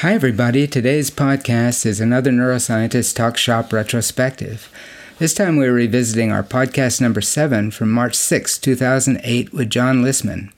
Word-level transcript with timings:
Hi, 0.00 0.12
everybody. 0.12 0.66
Today's 0.66 1.10
podcast 1.10 1.86
is 1.86 2.02
another 2.02 2.30
Neuroscientist 2.30 3.16
Talk 3.16 3.38
Shop 3.38 3.72
retrospective. 3.72 4.70
This 5.18 5.32
time 5.32 5.56
we're 5.56 5.72
revisiting 5.72 6.30
our 6.30 6.42
podcast 6.42 7.00
number 7.00 7.22
seven 7.22 7.70
from 7.70 7.90
March 7.90 8.14
6, 8.14 8.58
2008, 8.58 9.54
with 9.54 9.70
John 9.70 10.02
Lisman. 10.02 10.52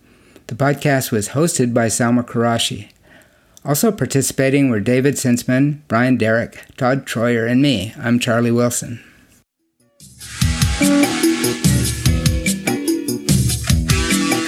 The 0.49 0.57
podcast 0.57 1.13
was 1.13 1.29
hosted 1.29 1.73
by 1.73 1.87
Salma 1.87 2.25
Qureshi. 2.25 2.89
Also 3.65 3.93
participating 3.93 4.71
were 4.71 4.81
David 4.81 5.15
Senseman, 5.15 5.83
Brian 5.87 6.17
Derrick, 6.17 6.65
Todd 6.77 7.07
Troyer, 7.07 7.49
and 7.49 7.63
me. 7.63 7.95
I'm 7.97 8.19
Charlie 8.19 8.51
Wilson. 8.51 8.99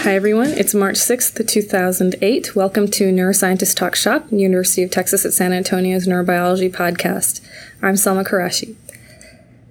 Hi, 0.02 0.14
everyone. 0.14 0.48
It's 0.48 0.72
March 0.72 0.96
6th, 0.96 1.46
2008. 1.46 2.56
Welcome 2.56 2.88
to 2.88 3.12
Neuroscientist 3.12 3.76
Talk 3.76 3.94
Shop, 3.94 4.24
University 4.32 4.82
of 4.82 4.90
Texas 4.90 5.26
at 5.26 5.34
San 5.34 5.52
Antonio's 5.52 6.06
Neurobiology 6.06 6.72
podcast. 6.72 7.42
I'm 7.82 7.96
Salma 7.96 8.24
Qureshi. 8.24 8.76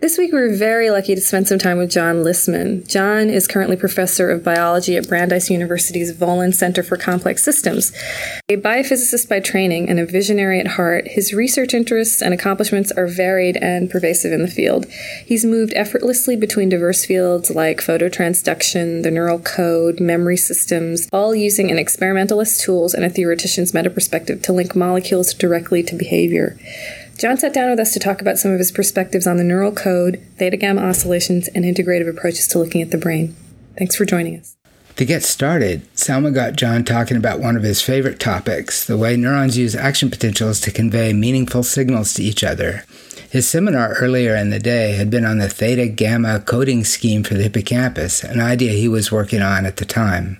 This 0.01 0.17
week, 0.17 0.31
we 0.31 0.39
were 0.39 0.55
very 0.55 0.91
lucky 0.91 1.13
to 1.13 1.19
spend 1.19 1.49
some 1.49 1.59
time 1.59 1.77
with 1.77 1.91
John 1.91 2.23
Lisman. 2.23 2.87
John 2.87 3.29
is 3.29 3.49
currently 3.49 3.75
professor 3.75 4.29
of 4.29 4.45
biology 4.45 4.95
at 4.95 5.09
Brandeis 5.09 5.49
University's 5.49 6.13
Volen 6.13 6.53
Center 6.53 6.83
for 6.83 6.95
Complex 6.95 7.43
Systems. 7.43 7.91
A 8.47 8.55
biophysicist 8.55 9.27
by 9.27 9.41
training 9.41 9.89
and 9.89 9.99
a 9.99 10.05
visionary 10.05 10.57
at 10.61 10.67
heart, 10.67 11.05
his 11.09 11.33
research 11.33 11.73
interests 11.73 12.21
and 12.21 12.33
accomplishments 12.33 12.93
are 12.93 13.07
varied 13.07 13.57
and 13.57 13.89
pervasive 13.89 14.31
in 14.31 14.41
the 14.41 14.47
field. 14.47 14.85
He's 15.25 15.43
moved 15.43 15.73
effortlessly 15.75 16.37
between 16.37 16.69
diverse 16.69 17.03
fields 17.03 17.51
like 17.51 17.81
phototransduction, 17.81 19.03
the 19.03 19.11
neural 19.11 19.39
code, 19.39 19.99
memory 19.99 20.37
systems, 20.37 21.09
all 21.11 21.35
using 21.35 21.71
an 21.71 21.77
experimentalist 21.77 22.61
tools 22.61 22.93
and 22.93 23.03
a 23.03 23.09
theoretician's 23.09 23.73
meta 23.73 23.89
perspective 23.89 24.41
to 24.43 24.53
link 24.53 24.77
molecules 24.77 25.33
directly 25.33 25.83
to 25.83 25.95
behavior. 25.97 26.57
John 27.19 27.37
sat 27.37 27.53
down 27.53 27.69
with 27.69 27.81
us 27.81 27.91
to 27.91 27.99
talk 27.99 28.21
about 28.21 28.37
some 28.37 28.51
of 28.51 28.59
his 28.59 28.71
perspectives 28.71 29.27
on 29.27 29.35
the 29.35 29.43
neural 29.43 29.73
code, 29.73 30.25
theta 30.37 30.55
gamma 30.55 30.81
oscillations, 30.81 31.49
and 31.49 31.65
integrative 31.65 32.09
approaches 32.09 32.47
to 32.47 32.59
looking 32.59 32.81
at 32.81 32.91
the 32.91 32.97
brain. 32.97 33.35
Thanks 33.77 33.97
for 33.97 34.05
joining 34.05 34.39
us. 34.39 34.55
To 34.95 35.03
get 35.03 35.23
started, 35.23 35.81
Salma 35.95 36.33
got 36.33 36.55
John 36.55 36.85
talking 36.85 37.17
about 37.17 37.41
one 37.41 37.57
of 37.57 37.63
his 37.63 37.81
favorite 37.81 38.21
topics 38.21 38.85
the 38.85 38.97
way 38.97 39.17
neurons 39.17 39.57
use 39.57 39.75
action 39.75 40.09
potentials 40.09 40.61
to 40.61 40.71
convey 40.71 41.11
meaningful 41.11 41.63
signals 41.63 42.13
to 42.13 42.23
each 42.23 42.41
other. 42.41 42.85
His 43.29 43.45
seminar 43.45 43.95
earlier 43.95 44.33
in 44.33 44.49
the 44.49 44.59
day 44.59 44.93
had 44.93 45.09
been 45.09 45.25
on 45.25 45.39
the 45.39 45.49
theta 45.49 45.87
gamma 45.87 46.39
coding 46.39 46.85
scheme 46.85 47.23
for 47.23 47.33
the 47.33 47.43
hippocampus, 47.43 48.23
an 48.23 48.39
idea 48.39 48.71
he 48.71 48.87
was 48.87 49.11
working 49.11 49.41
on 49.41 49.65
at 49.65 49.75
the 49.75 49.85
time. 49.85 50.39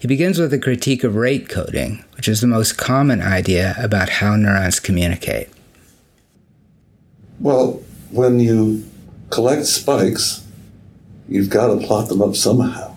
He 0.00 0.08
begins 0.08 0.40
with 0.40 0.52
a 0.52 0.58
critique 0.58 1.04
of 1.04 1.14
rate 1.14 1.48
coding, 1.48 2.04
which 2.16 2.26
is 2.26 2.40
the 2.40 2.48
most 2.48 2.76
common 2.76 3.22
idea 3.22 3.76
about 3.78 4.08
how 4.08 4.34
neurons 4.34 4.80
communicate. 4.80 5.48
Well, 7.40 7.80
when 8.10 8.40
you 8.40 8.84
collect 9.30 9.66
spikes, 9.66 10.44
you've 11.28 11.50
got 11.50 11.68
to 11.68 11.86
plot 11.86 12.08
them 12.08 12.22
up 12.22 12.34
somehow. 12.34 12.94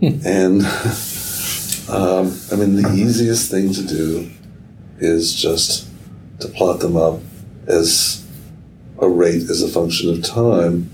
Hmm. 0.00 0.18
and 0.24 0.62
um, 1.90 2.34
I 2.50 2.56
mean, 2.56 2.76
the 2.76 2.92
easiest 2.96 3.50
thing 3.50 3.72
to 3.74 3.86
do 3.86 4.30
is 4.98 5.34
just 5.34 5.88
to 6.40 6.48
plot 6.48 6.80
them 6.80 6.96
up 6.96 7.20
as 7.66 8.26
a 8.98 9.08
rate 9.08 9.42
as 9.42 9.62
a 9.62 9.68
function 9.68 10.10
of 10.10 10.22
time. 10.22 10.90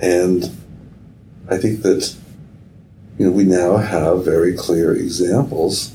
And 0.00 0.50
I 1.48 1.58
think 1.58 1.82
that 1.82 2.14
you 3.18 3.26
know 3.26 3.32
we 3.32 3.44
now 3.44 3.76
have 3.76 4.24
very 4.24 4.54
clear 4.54 4.94
examples 4.94 5.92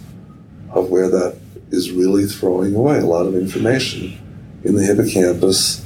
of 0.72 0.90
where 0.90 1.10
that 1.10 1.38
is 1.72 1.92
really 1.92 2.26
throwing 2.26 2.74
away 2.74 3.00
a 3.00 3.06
lot 3.06 3.26
of 3.26 3.36
information 3.36 4.18
in 4.64 4.76
the 4.76 4.84
hippocampus, 4.84 5.86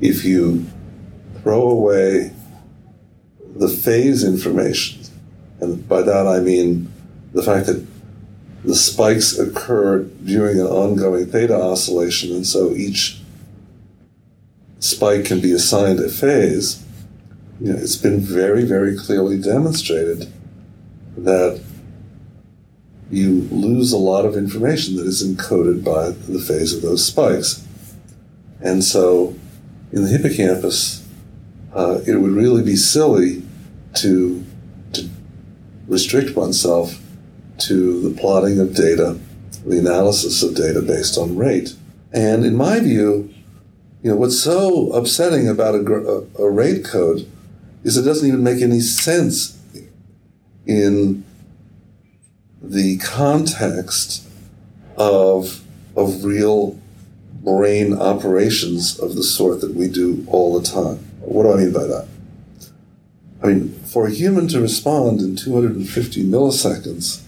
if 0.00 0.24
you 0.24 0.66
throw 1.42 1.68
away 1.70 2.32
the 3.56 3.68
phase 3.68 4.24
information, 4.24 5.02
and 5.60 5.86
by 5.88 6.02
that 6.02 6.26
I 6.26 6.40
mean 6.40 6.90
the 7.32 7.42
fact 7.42 7.66
that 7.66 7.86
the 8.64 8.74
spikes 8.74 9.38
occur 9.38 10.02
during 10.24 10.60
an 10.60 10.66
ongoing 10.66 11.26
theta 11.26 11.54
oscillation, 11.54 12.34
and 12.34 12.46
so 12.46 12.74
each 12.74 13.20
spike 14.80 15.24
can 15.24 15.40
be 15.40 15.52
assigned 15.52 16.00
a 16.00 16.08
phase. 16.08 16.84
You 17.60 17.72
know, 17.72 17.78
it's 17.78 17.96
been 17.96 18.20
very, 18.20 18.64
very 18.64 18.96
clearly 18.96 19.40
demonstrated 19.40 20.32
that 21.16 21.62
you 23.10 23.42
lose 23.50 23.92
a 23.92 23.98
lot 23.98 24.24
of 24.24 24.36
information 24.36 24.96
that 24.96 25.06
is 25.06 25.26
encoded 25.26 25.84
by 25.84 26.10
the 26.10 26.38
phase 26.38 26.72
of 26.72 26.82
those 26.82 27.04
spikes. 27.04 27.66
And 28.60 28.84
so 28.84 29.34
in 29.92 30.02
the 30.02 30.08
hippocampus, 30.08 31.06
uh, 31.74 32.00
it 32.06 32.16
would 32.16 32.30
really 32.30 32.62
be 32.62 32.76
silly 32.76 33.42
to, 33.94 34.44
to 34.92 35.08
restrict 35.88 36.36
oneself 36.36 37.00
to 37.58 38.08
the 38.08 38.18
plotting 38.18 38.60
of 38.60 38.74
data, 38.74 39.18
the 39.66 39.78
analysis 39.78 40.42
of 40.42 40.54
data 40.54 40.80
based 40.80 41.18
on 41.18 41.36
rate. 41.36 41.74
And 42.12 42.44
in 42.44 42.56
my 42.56 42.80
view, 42.80 43.32
you 44.02 44.10
know, 44.10 44.16
what's 44.16 44.38
so 44.38 44.90
upsetting 44.92 45.48
about 45.48 45.74
a, 45.74 46.26
a, 46.38 46.44
a 46.44 46.50
rate 46.50 46.84
code 46.84 47.30
is 47.84 47.96
it 47.96 48.02
doesn't 48.02 48.26
even 48.26 48.42
make 48.42 48.62
any 48.62 48.80
sense 48.80 49.58
in 50.66 51.24
the 52.62 52.98
context 52.98 54.26
of, 54.96 55.62
of 55.96 56.24
real 56.24 56.78
brain 57.42 57.96
operations 57.96 58.98
of 58.98 59.14
the 59.14 59.22
sort 59.22 59.60
that 59.62 59.74
we 59.74 59.88
do 59.88 60.24
all 60.28 60.58
the 60.58 60.66
time. 60.66 60.98
What 61.20 61.44
do 61.44 61.52
I 61.52 61.56
mean 61.56 61.72
by 61.72 61.84
that? 61.84 62.08
I 63.42 63.46
mean, 63.46 63.70
for 63.84 64.06
a 64.06 64.10
human 64.10 64.48
to 64.48 64.60
respond 64.60 65.20
in 65.20 65.36
250 65.36 66.24
milliseconds 66.24 67.22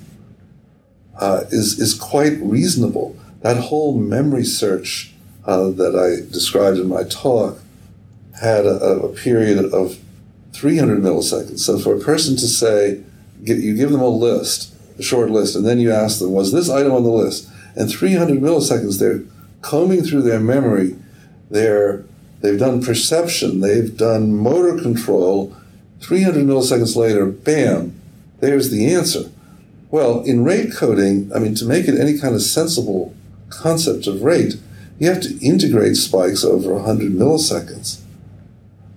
uh, 1.19 1.45
is, 1.51 1.81
is 1.81 1.95
quite 1.95 2.39
reasonable. 2.41 3.17
That 3.41 3.57
whole 3.57 3.99
memory 3.99 4.45
search 4.45 5.15
uh, 5.47 5.71
that 5.71 5.97
I 5.97 6.31
described 6.31 6.79
in 6.79 6.89
my 6.89 7.05
talk 7.05 7.59
had 8.41 8.67
a, 8.67 8.77
a, 8.77 9.09
period 9.09 9.73
of 9.73 9.99
300 10.53 11.01
milliseconds. 11.01 11.61
So 11.61 11.79
for 11.79 11.97
a 11.97 12.01
person 12.01 12.37
to 12.37 12.47
say, 12.47 13.03
you 13.43 13.75
give 13.77 13.91
them 13.91 14.01
a 14.01 14.09
list, 14.09 14.72
short 15.01 15.31
list, 15.31 15.57
and 15.57 15.67
then 15.67 15.81
you 15.81 15.93
ask 15.93 16.19
them, 16.19 16.33
was 16.33 16.53
this 16.53 16.69
item 16.69 16.93
on 16.93 17.05
the 17.05 17.11
list? 17.11 17.49
And 17.75 17.91
300 17.91 18.39
milliseconds, 18.39 18.99
they're 18.99 19.23
combing 19.63 20.03
through 20.03 20.23
their 20.23 20.41
memory. 20.41 20.97
They're, 21.51 22.05
they've 22.41 22.59
done 22.59 22.83
perception, 22.83 23.61
they've 23.61 23.97
done 23.97 24.35
motor 24.35 24.81
control. 24.81 25.57
300 26.01 26.45
milliseconds 26.45 26.97
later, 26.97 27.27
bam, 27.27 27.99
there's 28.41 28.71
the 28.71 28.93
answer. 28.93 29.31
Well, 29.91 30.23
in 30.23 30.43
rate 30.43 30.73
coding, 30.75 31.31
I 31.35 31.39
mean, 31.39 31.55
to 31.57 31.65
make 31.65 31.87
it 31.87 32.01
any 32.01 32.19
kind 32.19 32.35
of 32.35 32.43
sensible 32.43 33.15
concept 33.51 34.07
of 34.07 34.23
rate, 34.23 34.55
you 34.99 35.09
have 35.09 35.21
to 35.23 35.39
integrate 35.45 35.97
spikes 35.97 36.45
over 36.45 36.75
100 36.75 37.13
milliseconds. 37.13 38.01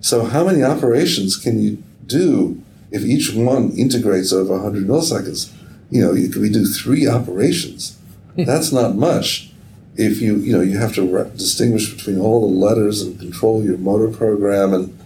So, 0.00 0.24
how 0.24 0.44
many 0.44 0.62
operations 0.62 1.36
can 1.36 1.60
you 1.60 1.82
do 2.06 2.62
if 2.90 3.02
each 3.02 3.34
one 3.34 3.72
integrates 3.72 4.32
over 4.32 4.54
100 4.54 4.86
milliseconds? 4.86 5.52
You 5.90 6.00
know, 6.04 6.12
you, 6.12 6.28
we 6.40 6.50
do 6.50 6.66
three 6.66 7.06
operations. 7.06 7.98
Hmm. 8.34 8.44
That's 8.44 8.72
not 8.72 8.96
much. 8.96 9.50
If 9.96 10.20
you, 10.20 10.36
you 10.36 10.52
know, 10.56 10.62
you 10.62 10.78
have 10.78 10.94
to 10.94 11.02
re- 11.02 11.30
distinguish 11.30 11.92
between 11.92 12.20
all 12.20 12.40
the 12.40 12.54
letters 12.54 13.00
and 13.02 13.18
control 13.18 13.64
your 13.64 13.78
motor 13.78 14.08
program, 14.08 14.74
and 14.74 14.98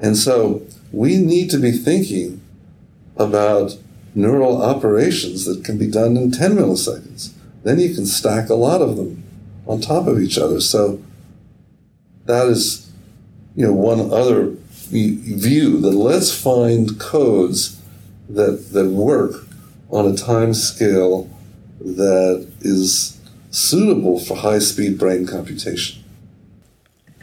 and 0.00 0.16
so 0.16 0.62
we 0.90 1.16
need 1.16 1.48
to 1.50 1.58
be 1.58 1.72
thinking 1.72 2.40
about 3.16 3.78
neural 4.14 4.60
operations 4.60 5.44
that 5.46 5.64
can 5.64 5.78
be 5.78 5.86
done 5.86 6.16
in 6.16 6.30
10 6.30 6.56
milliseconds. 6.56 7.32
Then 7.62 7.78
you 7.78 7.94
can 7.94 8.04
stack 8.04 8.50
a 8.50 8.54
lot 8.54 8.82
of 8.82 8.96
them 8.96 9.22
on 9.66 9.80
top 9.80 10.06
of 10.06 10.20
each 10.20 10.36
other. 10.36 10.60
So 10.60 11.02
that 12.26 12.46
is, 12.48 12.90
you 13.54 13.66
know, 13.66 13.72
one 13.72 14.12
other 14.12 14.50
view 14.90 15.80
that 15.80 15.92
let's 15.92 16.36
find 16.36 16.98
codes 17.00 17.80
that 18.28 18.72
that 18.72 18.88
work 18.88 19.46
on 19.92 20.06
a 20.06 20.16
time 20.16 20.54
scale 20.54 21.30
that 21.80 22.50
is 22.62 23.20
suitable 23.50 24.18
for 24.18 24.38
high 24.38 24.58
speed 24.58 24.98
brain 24.98 25.26
computation. 25.26 26.02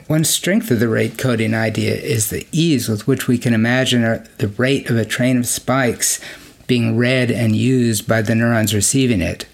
One 0.08 0.24
strength 0.24 0.72
of 0.72 0.80
the 0.80 0.88
rate 0.88 1.18
coding 1.18 1.54
idea 1.54 1.96
is 1.96 2.30
the 2.30 2.48
ease 2.52 2.88
with 2.88 3.08
which 3.08 3.28
we 3.28 3.38
can 3.38 3.54
imagine 3.54 4.02
the 4.38 4.48
rate 4.48 4.90
of 4.90 4.98
a 4.98 5.06
train 5.06 5.38
of 5.38 5.48
spikes 5.48 6.20
being 6.68 6.98
read 6.98 7.32
and 7.32 7.56
used 7.56 8.08
by 8.08 8.22
the 8.22 8.36
neurons 8.36 8.74
receiving 8.74 9.22
it. 9.22 9.46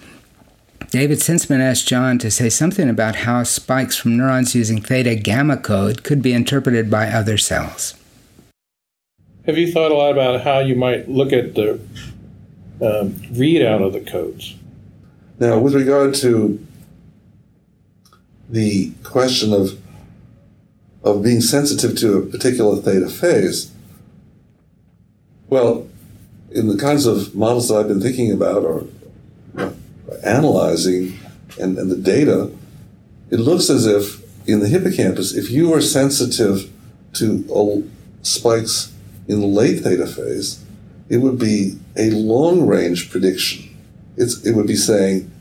David 0.91 1.19
Senseman 1.19 1.59
asked 1.59 1.87
John 1.87 2.19
to 2.19 2.31
say 2.31 2.49
something 2.49 2.89
about 2.89 3.17
how 3.17 3.43
spikes 3.43 3.97
from 3.97 4.17
neurons 4.17 4.55
using 4.55 4.81
theta 4.81 5.15
gamma 5.15 5.57
code 5.57 6.03
could 6.03 6.21
be 6.21 6.33
interpreted 6.33 6.89
by 6.91 7.07
other 7.07 7.37
cells. 7.37 7.95
Have 9.45 9.57
you 9.57 9.71
thought 9.71 9.91
a 9.91 9.95
lot 9.95 10.11
about 10.11 10.41
how 10.41 10.59
you 10.59 10.75
might 10.75 11.09
look 11.09 11.33
at 11.33 11.55
the 11.55 11.79
um, 12.81 13.13
readout 13.31 13.85
of 13.85 13.93
the 13.93 14.01
codes? 14.01 14.55
Now, 15.39 15.59
with 15.59 15.75
regard 15.75 16.13
to 16.15 16.65
the 18.49 18.91
question 19.03 19.53
of 19.53 19.79
of 21.03 21.21
being 21.21 21.41
sensitive 21.41 21.95
to 21.95 22.17
a 22.17 22.25
particular 22.25 22.77
theta 22.77 23.07
phase, 23.07 23.71
well, 25.47 25.87
in 26.49 26.67
the 26.67 26.77
kinds 26.77 27.05
of 27.05 27.35
models 27.35 27.69
that 27.69 27.75
I've 27.75 27.87
been 27.87 28.01
thinking 28.01 28.31
about 28.31 28.63
or 28.63 28.85
analyzing 30.23 31.19
and, 31.59 31.77
and 31.77 31.91
the 31.91 31.97
data, 31.97 32.51
it 33.29 33.39
looks 33.39 33.69
as 33.69 33.85
if 33.85 34.23
in 34.47 34.61
the 34.61 34.67
hippocampus, 34.67 35.35
if 35.35 35.51
you 35.51 35.73
are 35.73 35.81
sensitive 35.81 36.71
to 37.13 37.89
spikes 38.23 38.93
in 39.27 39.39
the 39.41 39.47
late 39.47 39.81
theta 39.81 40.07
phase, 40.07 40.63
it 41.09 41.17
would 41.17 41.37
be 41.37 41.77
a 41.97 42.11
long 42.11 42.67
range 42.67 43.09
prediction. 43.09 43.75
It's, 44.17 44.45
it 44.45 44.53
would 44.53 44.67
be 44.67 44.75
saying, 44.75 45.31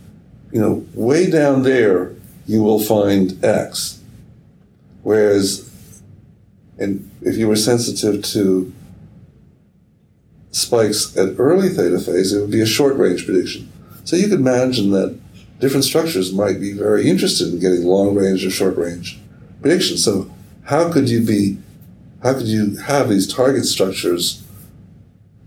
you 0.53 0.61
know, 0.61 0.87
way 0.95 1.31
down 1.31 1.63
there, 1.63 2.13
you 2.47 2.63
will 2.63 2.81
find 2.81 3.43
X. 3.45 4.01
Whereas, 5.03 5.71
and 6.79 7.11
if 7.23 7.37
you 7.37 7.49
were 7.49 7.57
sensitive 7.57 8.23
to 8.25 8.73
spikes 10.53 11.17
at 11.17 11.35
early 11.39 11.69
theta 11.69 11.99
phase, 11.99 12.33
it 12.33 12.41
would 12.41 12.51
be 12.51 12.61
a 12.61 12.67
short 12.67 12.97
range 12.97 13.25
prediction. 13.25 13.71
So 14.05 14.17
you 14.17 14.29
could 14.29 14.41
imagine 14.41 14.91
that 14.91 15.19
different 15.59 15.85
structures 15.85 16.33
might 16.33 16.61
be 16.61 16.73
very 16.73 17.09
interested 17.09 17.53
in 17.53 17.59
getting 17.59 17.85
long 17.85 18.15
range 18.15 18.45
or 18.45 18.51
short 18.51 18.77
range 18.77 19.19
predictions. 19.61 20.05
So 20.05 20.31
how 20.65 20.93
could 20.93 21.09
you 21.09 21.25
be, 21.25 21.59
how 22.23 22.35
could 22.35 22.47
you 22.47 22.77
have 22.77 23.09
these 23.09 23.33
target 23.33 23.65
structures 23.65 24.44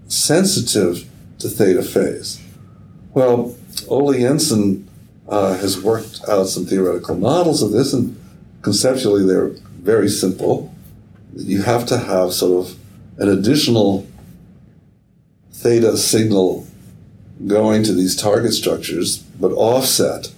sensitive 0.07 1.09
to 1.39 1.49
theta 1.49 1.83
phase? 1.83 2.41
Well, 3.13 3.55
Ole 3.87 4.13
Jensen 4.13 4.87
uh, 5.27 5.57
has 5.57 5.81
worked 5.81 6.21
out 6.27 6.45
some 6.45 6.65
theoretical 6.65 7.15
models 7.15 7.61
of 7.61 7.71
this, 7.71 7.93
and 7.93 8.19
conceptually 8.61 9.25
they're 9.25 9.51
very 9.81 10.09
simple. 10.09 10.73
You 11.35 11.61
have 11.63 11.85
to 11.87 11.97
have 11.97 12.33
sort 12.33 12.65
of 12.65 12.77
an 13.17 13.29
additional 13.29 14.07
theta 15.51 15.97
signal 15.97 16.67
going 17.45 17.83
to 17.83 17.93
these 17.93 18.15
target 18.15 18.53
structures, 18.53 19.17
but 19.17 19.51
offset. 19.51 20.31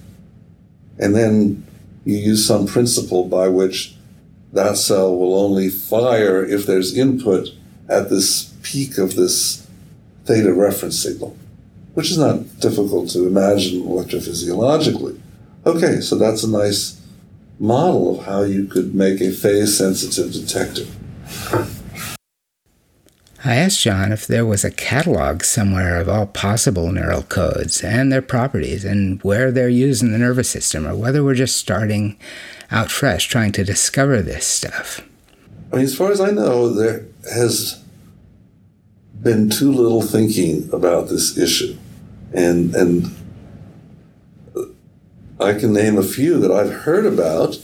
And 0.98 1.14
then 1.14 1.66
you 2.04 2.16
use 2.16 2.46
some 2.46 2.66
principle 2.66 3.26
by 3.26 3.48
which 3.48 3.94
that 4.52 4.76
cell 4.76 5.16
will 5.16 5.34
only 5.38 5.68
fire 5.68 6.44
if 6.44 6.66
there's 6.66 6.96
input 6.96 7.48
at 7.88 8.10
this 8.10 8.49
peak 8.62 8.98
of 8.98 9.16
this 9.16 9.66
theta 10.24 10.52
reference 10.52 11.02
signal, 11.02 11.36
which 11.94 12.10
is 12.10 12.18
not 12.18 12.60
difficult 12.60 13.08
to 13.10 13.26
imagine 13.26 13.82
electrophysiologically. 13.82 15.18
Okay, 15.66 16.00
so 16.00 16.16
that's 16.16 16.42
a 16.42 16.50
nice 16.50 17.00
model 17.58 18.18
of 18.18 18.26
how 18.26 18.42
you 18.42 18.64
could 18.64 18.94
make 18.94 19.20
a 19.20 19.30
phase 19.30 19.76
sensitive 19.76 20.32
detector. 20.32 20.86
I 23.42 23.56
asked 23.56 23.80
John 23.80 24.12
if 24.12 24.26
there 24.26 24.44
was 24.44 24.64
a 24.64 24.70
catalog 24.70 25.44
somewhere 25.44 25.98
of 25.98 26.10
all 26.10 26.26
possible 26.26 26.92
neural 26.92 27.22
codes 27.22 27.82
and 27.82 28.12
their 28.12 28.20
properties 28.20 28.84
and 28.84 29.22
where 29.22 29.50
they're 29.50 29.70
used 29.70 30.02
in 30.02 30.12
the 30.12 30.18
nervous 30.18 30.50
system, 30.50 30.86
or 30.86 30.94
whether 30.94 31.24
we're 31.24 31.34
just 31.34 31.56
starting 31.56 32.18
out 32.70 32.90
fresh 32.90 33.28
trying 33.28 33.52
to 33.52 33.64
discover 33.64 34.20
this 34.20 34.46
stuff. 34.46 35.00
I 35.72 35.76
mean, 35.76 35.84
as 35.84 35.96
far 35.96 36.10
as 36.10 36.20
I 36.20 36.30
know, 36.30 36.68
there 36.68 37.06
has 37.32 37.82
been 39.22 39.50
too 39.50 39.70
little 39.70 40.02
thinking 40.02 40.68
about 40.72 41.08
this 41.08 41.36
issue. 41.36 41.76
And, 42.32 42.74
and 42.74 43.14
I 45.38 45.54
can 45.54 45.72
name 45.72 45.98
a 45.98 46.02
few 46.02 46.38
that 46.40 46.50
I've 46.50 46.72
heard 46.82 47.06
about 47.06 47.58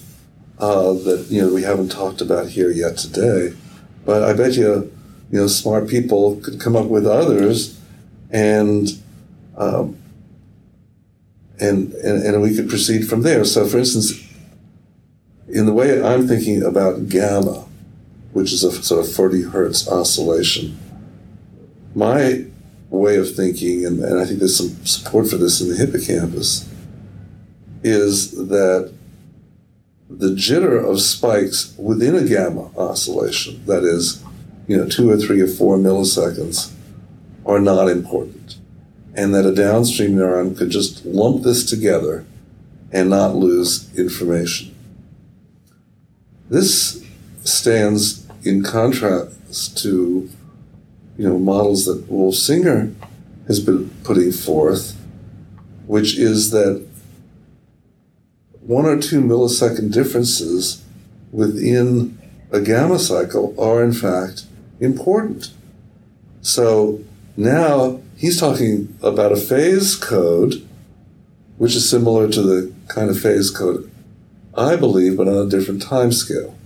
uh, 0.59 0.93
that 0.93 1.27
you 1.29 1.43
know 1.43 1.53
we 1.53 1.63
haven't 1.63 1.91
talked 1.91 2.21
about 2.21 2.49
here 2.49 2.71
yet 2.71 2.97
today. 2.97 3.55
But 4.05 4.23
I 4.23 4.33
bet 4.33 4.55
you 4.55 4.91
you 5.31 5.41
know, 5.41 5.47
smart 5.47 5.89
people 5.89 6.37
could 6.37 6.61
come 6.61 6.77
up 6.77 6.87
with 6.87 7.07
others, 7.07 7.79
and 8.31 8.89
um, 9.57 9.99
and, 11.59 11.93
and 11.95 12.23
and 12.23 12.43
we 12.43 12.55
could 12.55 12.69
proceed 12.69 13.09
from 13.09 13.23
there. 13.23 13.45
So, 13.45 13.67
for 13.67 13.79
instance, 13.79 14.13
in 15.49 15.67
the 15.67 15.73
way 15.73 16.03
I'm 16.03 16.29
thinking 16.29 16.63
about 16.63 17.09
gamma, 17.09 17.67
which 18.33 18.53
is 18.53 18.63
a 18.63 18.71
sort 18.83 19.05
of 19.05 19.13
40 19.13 19.43
hertz 19.43 19.89
oscillation, 19.89 20.79
my 21.97 22.45
way 22.91 23.17
of 23.17 23.35
thinking, 23.35 23.87
and, 23.87 23.99
and 24.05 24.21
I 24.21 24.27
think 24.27 24.39
there's 24.39 24.59
some 24.59 24.85
support 24.85 25.29
for 25.29 25.39
this 25.39 25.61
in 25.61 25.71
the 25.71 25.77
hippocampus, 25.77 26.71
is 27.83 28.33
that 28.33 28.93
the 30.09 30.29
jitter 30.29 30.89
of 30.89 31.01
spikes 31.01 31.75
within 31.79 32.15
a 32.15 32.29
gamma 32.29 32.71
oscillation, 32.77 33.65
that 33.65 33.83
is, 33.83 34.23
you 34.69 34.77
know, 34.77 34.87
two 34.87 35.11
or 35.11 35.17
three 35.17 35.41
or 35.41 35.47
four 35.47 35.79
milliseconds 35.79 36.73
are 37.47 37.61
not 37.61 37.89
important. 37.89 38.57
And 39.15 39.35
that 39.35 39.47
a 39.47 39.55
downstream 39.55 40.17
neuron 40.17 40.57
could 40.57 40.69
just 40.69 41.07
lump 41.07 41.43
this 41.43 41.65
together 41.65 42.27
and 42.93 43.09
not 43.09 43.35
lose 43.35 43.97
information. 43.99 44.75
This 46.51 47.03
stands 47.43 48.27
in 48.45 48.63
contrast 48.63 49.79
to, 49.79 50.29
you 51.17 51.29
know, 51.29 51.39
models 51.39 51.87
that 51.87 52.07
Wolf 52.09 52.35
Singer 52.35 52.93
has 53.47 53.61
been 53.61 53.91
putting 54.05 54.33
forth, 54.33 54.97
which 55.87 56.19
is 56.19 56.51
that 56.51 56.87
one 58.61 58.87
or 58.87 59.01
two 59.01 59.21
millisecond 59.21 59.93
differences 59.93 60.85
within 61.33 62.19
a 62.51 62.61
gamma 62.61 62.99
cycle 62.99 63.55
are 63.61 63.83
in 63.85 63.93
fact 63.93 64.47
important. 64.81 65.53
So 66.41 67.01
now 67.37 68.01
he's 68.17 68.41
talking 68.41 68.97
about 69.03 69.33
a 69.33 69.37
phase 69.37 69.95
code, 69.95 70.67
which 71.59 71.77
is 71.77 71.89
similar 71.89 72.29
to 72.31 72.43
the 72.43 72.73
kind 72.89 73.11
of 73.11 73.19
phase 73.19 73.51
code 73.51 73.91
I 74.57 74.77
believe, 74.77 75.19
but 75.19 75.29
on 75.29 75.47
a 75.47 75.51
different 75.51 75.83
time 75.83 76.13
scale. 76.13 76.57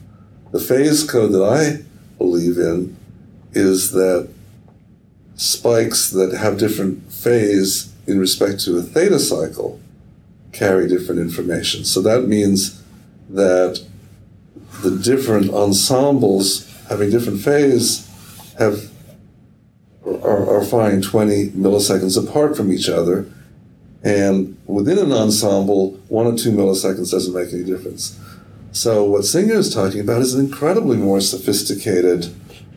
The 0.52 0.60
phase 0.60 1.02
code 1.02 1.32
that 1.32 1.42
I 1.42 1.84
believe 2.18 2.56
in 2.56 2.96
is 3.52 3.90
that 3.92 4.28
spikes 5.40 6.10
that 6.10 6.36
have 6.36 6.58
different 6.58 7.10
phase 7.10 7.90
in 8.06 8.18
respect 8.18 8.60
to 8.60 8.76
a 8.76 8.82
theta 8.82 9.18
cycle 9.18 9.80
carry 10.52 10.86
different 10.86 11.18
information. 11.18 11.82
So 11.82 12.02
that 12.02 12.28
means 12.28 12.82
that 13.30 13.82
the 14.82 14.90
different 14.90 15.50
ensembles 15.50 16.70
having 16.90 17.08
different 17.08 17.40
phase 17.40 18.06
have 18.58 18.90
are, 20.04 20.58
are 20.58 20.62
flying 20.62 21.00
20 21.00 21.50
milliseconds 21.52 22.22
apart 22.22 22.54
from 22.54 22.70
each 22.70 22.90
other. 22.90 23.26
And 24.02 24.58
within 24.66 24.98
an 24.98 25.10
ensemble, 25.10 25.92
one 26.08 26.26
or 26.26 26.36
two 26.36 26.50
milliseconds 26.50 27.12
doesn't 27.12 27.34
make 27.34 27.54
any 27.54 27.64
difference. 27.64 28.20
So 28.72 29.04
what 29.04 29.24
Singer 29.24 29.54
is 29.54 29.72
talking 29.72 30.00
about 30.00 30.20
is 30.20 30.34
an 30.34 30.44
incredibly 30.44 30.98
more 30.98 31.22
sophisticated 31.22 32.28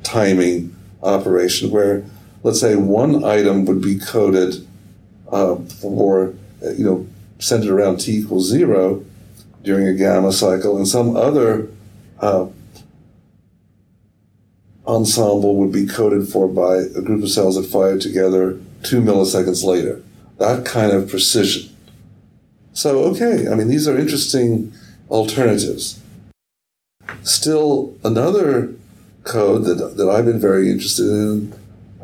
timing 0.04 0.74
operation 1.02 1.70
where, 1.70 2.06
let's 2.44 2.60
say, 2.60 2.76
one 2.76 3.24
item 3.24 3.66
would 3.66 3.82
be 3.82 3.98
coded 3.98 4.68
uh, 5.32 5.56
for, 5.56 6.34
you 6.62 6.86
know, 6.86 7.08
centered 7.40 7.72
around 7.72 7.98
t 7.98 8.18
equals 8.18 8.50
zero 8.50 9.04
during 9.64 9.88
a 9.88 9.94
gamma 9.94 10.32
cycle, 10.32 10.78
and 10.78 10.88
some 10.88 11.16
other 11.16 11.70
uh, 12.20 12.48
ensemble 14.86 15.56
would 15.56 15.72
be 15.72 15.86
coded 15.88 16.28
for 16.28 16.48
by 16.48 16.76
a 16.76 17.02
group 17.02 17.24
of 17.24 17.30
cells 17.30 17.56
that 17.56 17.66
fire 17.66 17.98
together 17.98 18.60
two 18.84 19.02
milliseconds 19.02 19.64
later. 19.64 20.02
That 20.38 20.66
kind 20.66 20.92
of 20.92 21.10
precision. 21.10 21.74
So, 22.74 23.04
okay, 23.06 23.48
I 23.48 23.56
mean, 23.56 23.68
these 23.68 23.88
are 23.88 23.98
interesting 23.98 24.74
alternatives. 25.10 26.00
Still, 27.22 27.96
another 28.04 28.74
code 29.24 29.64
that, 29.66 29.96
that 29.96 30.10
I've 30.10 30.26
been 30.26 30.40
very 30.40 30.70
interested 30.70 31.06
in 31.06 31.54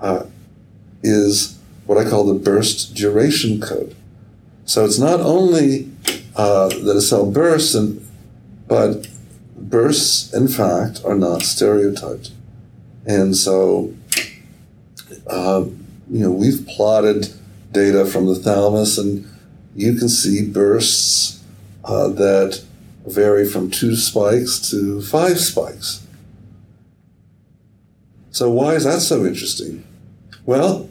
uh, 0.01 0.25
is 1.03 1.57
what 1.85 1.97
I 1.97 2.09
call 2.09 2.25
the 2.25 2.39
burst 2.39 2.95
duration 2.95 3.59
code. 3.59 3.95
So 4.65 4.85
it's 4.85 4.99
not 4.99 5.19
only 5.19 5.89
uh, 6.35 6.69
that 6.69 6.95
a 6.95 7.01
cell 7.01 7.29
bursts, 7.29 7.73
and, 7.73 8.07
but 8.67 9.07
bursts, 9.57 10.33
in 10.33 10.47
fact, 10.47 11.01
are 11.03 11.15
not 11.15 11.41
stereotyped. 11.41 12.31
And 13.05 13.35
so, 13.35 13.93
uh, 15.27 15.65
you 16.09 16.19
know, 16.19 16.31
we've 16.31 16.67
plotted 16.67 17.33
data 17.71 18.05
from 18.05 18.27
the 18.27 18.35
thalamus, 18.35 18.97
and 18.97 19.25
you 19.75 19.95
can 19.95 20.09
see 20.09 20.45
bursts 20.45 21.43
uh, 21.83 22.09
that 22.09 22.63
vary 23.07 23.47
from 23.47 23.71
two 23.71 23.95
spikes 23.95 24.69
to 24.69 25.01
five 25.01 25.39
spikes. 25.39 26.05
So, 28.31 28.49
why 28.51 28.75
is 28.75 28.83
that 28.83 29.01
so 29.01 29.25
interesting? 29.25 29.83
Well, 30.49 30.89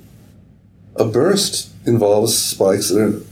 a 0.94 1.04
burst 1.04 1.70
involves 1.84 2.38
spikes 2.38 2.90
that 2.90 3.02
are 3.02 3.22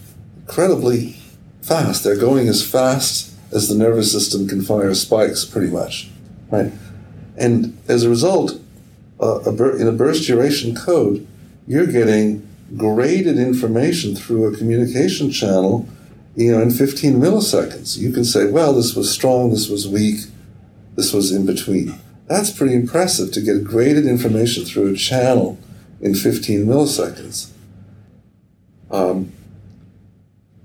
incredibly 0.40 1.14
fast. 1.62 2.02
They're 2.02 2.18
going 2.18 2.48
as 2.48 2.68
fast 2.68 3.32
as 3.52 3.68
the 3.68 3.76
nervous 3.76 4.10
system 4.10 4.48
can 4.48 4.60
fire 4.60 4.92
spikes, 4.96 5.44
pretty 5.44 5.68
much, 5.68 6.10
right? 6.50 6.72
And 7.36 7.78
as 7.86 8.02
a 8.02 8.08
result, 8.08 8.60
uh, 9.22 9.38
a 9.42 9.52
bur- 9.52 9.78
in 9.78 9.86
a 9.86 9.92
burst 9.92 10.26
duration 10.26 10.74
code, 10.74 11.24
you're 11.64 11.86
getting 11.86 12.44
graded 12.76 13.38
information 13.38 14.16
through 14.16 14.52
a 14.52 14.56
communication 14.56 15.30
channel, 15.30 15.88
you 16.34 16.50
know, 16.50 16.60
in 16.60 16.72
15 16.72 17.20
milliseconds. 17.20 17.98
You 17.98 18.10
can 18.10 18.24
say, 18.24 18.50
well, 18.50 18.72
this 18.72 18.96
was 18.96 19.14
strong, 19.14 19.52
this 19.52 19.68
was 19.68 19.86
weak, 19.86 20.22
this 20.96 21.12
was 21.12 21.30
in 21.30 21.46
between. 21.46 21.94
That's 22.26 22.50
pretty 22.50 22.74
impressive 22.74 23.30
to 23.30 23.40
get 23.40 23.62
graded 23.62 24.08
information 24.08 24.64
through 24.64 24.92
a 24.92 24.96
channel 24.96 25.56
in 26.00 26.14
15 26.14 26.66
milliseconds. 26.66 27.50
Um, 28.90 29.32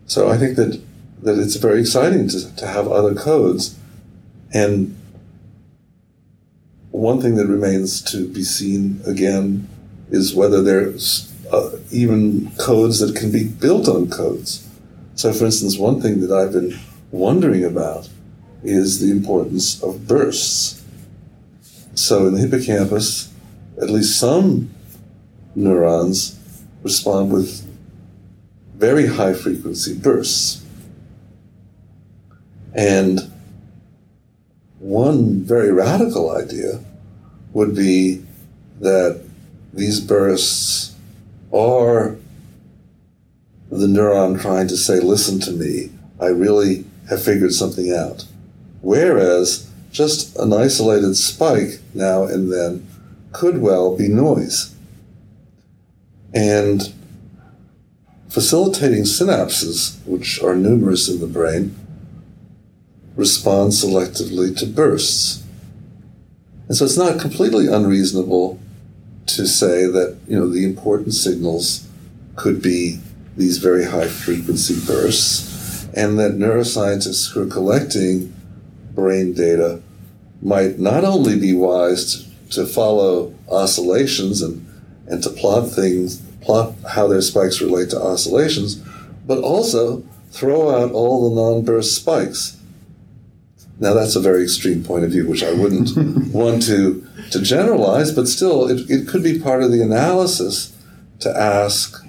so 0.06 0.30
I 0.30 0.38
think 0.38 0.58
that, 0.58 0.82
that 1.24 1.40
it's 1.40 1.56
very 1.56 1.80
exciting 1.80 2.28
to, 2.30 2.56
to 2.56 2.68
have 2.68 2.88
other 2.88 3.16
codes. 3.16 3.78
And 4.54 4.98
one 6.92 7.22
thing 7.22 7.36
that 7.36 7.48
remains 7.48 8.02
to 8.12 8.28
be 8.28 8.44
seen 8.44 9.02
again 9.06 9.68
is 10.10 10.36
whether 10.36 10.62
there's 10.62 11.34
uh, 11.52 11.78
even 11.92 12.52
codes 12.58 13.00
that 13.00 13.16
can 13.16 13.32
be 13.32 13.46
built 13.46 13.88
on 13.88 14.10
codes. 14.10 14.68
So, 15.16 15.32
for 15.34 15.46
instance, 15.46 15.78
one 15.78 16.02
thing 16.02 16.22
that 16.22 16.32
I've 16.32 16.54
been 16.54 16.78
wondering 17.12 17.64
about 17.64 18.10
is 18.64 19.00
the 19.00 19.12
importance 19.12 19.82
of 19.82 20.08
bursts. 20.08 20.84
So, 21.96 22.28
in 22.28 22.34
the 22.34 22.40
hippocampus, 22.40 23.34
at 23.82 23.90
least 23.90 24.20
some 24.20 24.70
neurons 25.55 26.39
respond 26.84 27.31
with 27.31 27.67
very 28.75 29.08
high 29.08 29.34
frequency 29.34 29.93
bursts. 29.93 30.65
And 32.74 33.31
one 34.79 35.43
very 35.43 35.72
radical 35.72 36.36
idea 36.36 36.79
would 37.53 37.75
be 37.75 38.25
that 38.79 39.22
these 39.74 40.00
bursts 40.00 40.96
are 41.53 42.15
the 43.70 43.88
neuron 43.88 44.41
trying 44.41 44.67
to 44.67 44.77
say, 44.77 45.00
listen 45.00 45.39
to 45.41 45.51
me, 45.51 45.91
I 46.20 46.27
really 46.27 46.86
have 47.10 47.24
figured 47.24 47.53
something 47.53 47.93
out. 47.93 48.25
Whereas 48.81 49.70
just 49.91 50.36
an 50.38 50.53
isolated 50.53 51.15
spike 51.15 51.79
now 51.93 52.24
and 52.24 52.51
then 52.51 52.88
could 53.31 53.62
well 53.62 53.96
be 53.96 54.08
noise. 54.08 54.71
And 56.34 56.94
facilitating 58.30 59.04
synapses, 59.04 60.04
which 60.06 60.42
are 60.42 60.56
numerous 60.56 61.10
in 61.10 61.20
the 61.20 61.28
brain, 61.28 61.76
respond 63.16 63.72
selectively 63.72 64.58
to 64.58 64.66
bursts. 64.66 65.44
And 66.68 66.78
so 66.78 66.86
it's 66.86 66.98
not 66.98 67.20
completely 67.20 67.68
unreasonable 67.68 68.60
to 69.28 69.46
say 69.46 69.86
that 69.86 70.18
you 70.28 70.40
know 70.40 70.50
the 70.50 70.64
important 70.64 71.14
signals 71.14 71.88
could 72.36 72.62
be 72.62 73.00
these 73.36 73.58
very 73.58 73.86
high 73.86 74.08
frequency 74.08 74.76
bursts, 74.86 75.86
and 75.94 76.18
that 76.20 76.34
neuroscientists 76.34 77.32
who 77.32 77.44
are 77.44 77.52
collecting 77.52 78.34
brain 78.94 79.34
data 79.34 79.82
might 80.42 80.80
not 80.80 81.04
only 81.04 81.38
be 81.40 81.54
wise 81.54 82.26
to, 82.50 82.50
to 82.50 82.66
follow 82.66 83.34
oscillations 83.50 84.42
and, 84.42 84.66
and 85.08 85.22
to 85.24 85.29
plot 85.29 85.70
things, 85.70 86.17
plot 86.41 86.74
how 86.89 87.08
their 87.08 87.22
spikes 87.22 87.62
relate 87.62 87.89
to 87.91 88.01
oscillations, 88.01 88.75
but 89.25 89.39
also 89.39 90.03
throw 90.31 90.70
out 90.70 90.91
all 90.91 91.29
the 91.29 91.36
non-burst 91.41 91.96
spikes. 91.96 92.58
Now 93.79 93.93
that's 93.93 94.15
a 94.15 94.20
very 94.20 94.43
extreme 94.43 94.84
point 94.84 95.03
of 95.03 95.12
view, 95.12 95.27
which 95.27 95.43
I 95.43 95.53
wouldn't 95.53 95.89
want 96.34 96.63
to 96.63 97.05
to 97.31 97.41
generalize, 97.41 98.12
but 98.12 98.27
still, 98.27 98.67
it, 98.67 98.89
it 98.89 99.08
could 99.08 99.24
be 99.24 99.39
part 99.39 99.63
of 99.63 99.72
the 99.72 99.81
analysis 99.81 100.75
to 101.20 101.29
ask, 101.36 102.03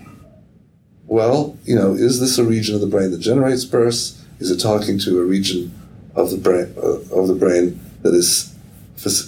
well, 1.06 1.56
you 1.64 1.76
know, 1.76 1.94
is 1.94 2.18
this 2.18 2.38
a 2.38 2.44
region 2.44 2.74
of 2.74 2.80
the 2.80 2.86
brain 2.86 3.10
that 3.12 3.20
generates 3.20 3.64
bursts? 3.64 4.22
Is 4.40 4.50
it 4.50 4.58
talking 4.58 4.98
to 5.00 5.20
a 5.20 5.24
region 5.24 5.72
of 6.14 6.30
the 6.30 6.36
brain 6.36 6.74
uh, 6.76 6.98
of 7.14 7.28
the 7.28 7.34
brain 7.34 7.80
that 8.02 8.14
is 8.14 8.54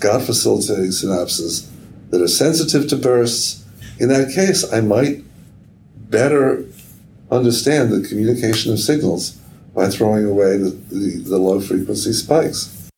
got 0.01 0.23
facilitating 0.23 0.91
synapses 0.91 1.69
that 2.15 2.23
are 2.23 2.29
sensitive 2.29 2.89
to 2.89 2.97
bursts? 2.97 3.65
In 3.99 4.09
that 4.09 4.33
case, 4.33 4.73
I 4.73 4.81
might 4.81 5.25
better 6.09 6.65
understand 7.31 7.91
the 7.91 8.07
communication 8.07 8.73
of 8.73 8.79
signals 8.79 9.33
by 9.75 9.89
throwing 9.89 10.25
away 10.25 10.57
the, 10.57 10.71
the, 10.71 11.23
the 11.27 11.39
low 11.39 11.61
frequency 11.61 12.13
spikes. 12.13 12.91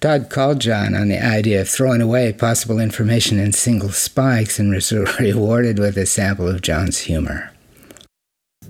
Todd 0.00 0.30
called 0.30 0.60
John 0.60 0.94
on 0.94 1.08
the 1.08 1.24
idea 1.24 1.60
of 1.60 1.68
throwing 1.68 2.00
away 2.00 2.32
possible 2.32 2.80
information 2.80 3.38
in 3.38 3.52
single 3.52 3.90
spikes 3.90 4.58
and 4.58 4.72
was 4.72 4.90
rewarded 5.20 5.78
with 5.78 5.96
a 5.96 6.06
sample 6.06 6.48
of 6.48 6.62
John's 6.62 6.98
humor. 6.98 7.52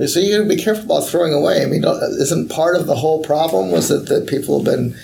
So 0.06 0.20
you 0.20 0.36
got 0.36 0.48
to 0.48 0.56
be 0.56 0.62
careful 0.62 0.84
about 0.84 1.08
throwing 1.08 1.32
away. 1.32 1.62
I 1.62 1.66
mean, 1.66 1.84
isn't 1.84 2.50
part 2.50 2.76
of 2.76 2.86
the 2.86 2.96
whole 2.96 3.22
problem 3.22 3.70
was 3.70 3.88
that, 3.88 4.08
that 4.08 4.28
people 4.28 4.58
have 4.58 4.64
been, 4.64 4.96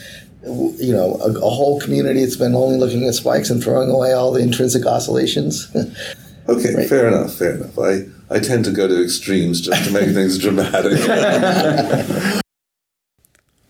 you 0.47 0.93
know, 0.93 1.17
a, 1.17 1.33
a 1.38 1.50
whole 1.50 1.81
community 1.81 2.21
that's 2.21 2.37
been 2.37 2.55
only 2.55 2.76
looking 2.76 3.07
at 3.07 3.15
spikes 3.15 3.50
and 3.50 3.62
throwing 3.62 3.91
away 3.91 4.12
all 4.12 4.33
the 4.33 4.41
intrinsic 4.41 4.87
oscillations? 4.87 5.69
okay, 6.49 6.75
right. 6.75 6.88
fair 6.88 7.09
enough, 7.09 7.35
fair 7.35 7.57
enough. 7.57 7.79
I, 7.79 8.07
I 8.31 8.38
tend 8.38 8.65
to 8.67 8.71
go 8.71 8.87
to 8.88 9.03
extremes 9.03 9.61
just 9.61 9.85
to 9.87 9.91
make 9.93 10.11
things 10.15 10.38
dramatic. 10.38 10.93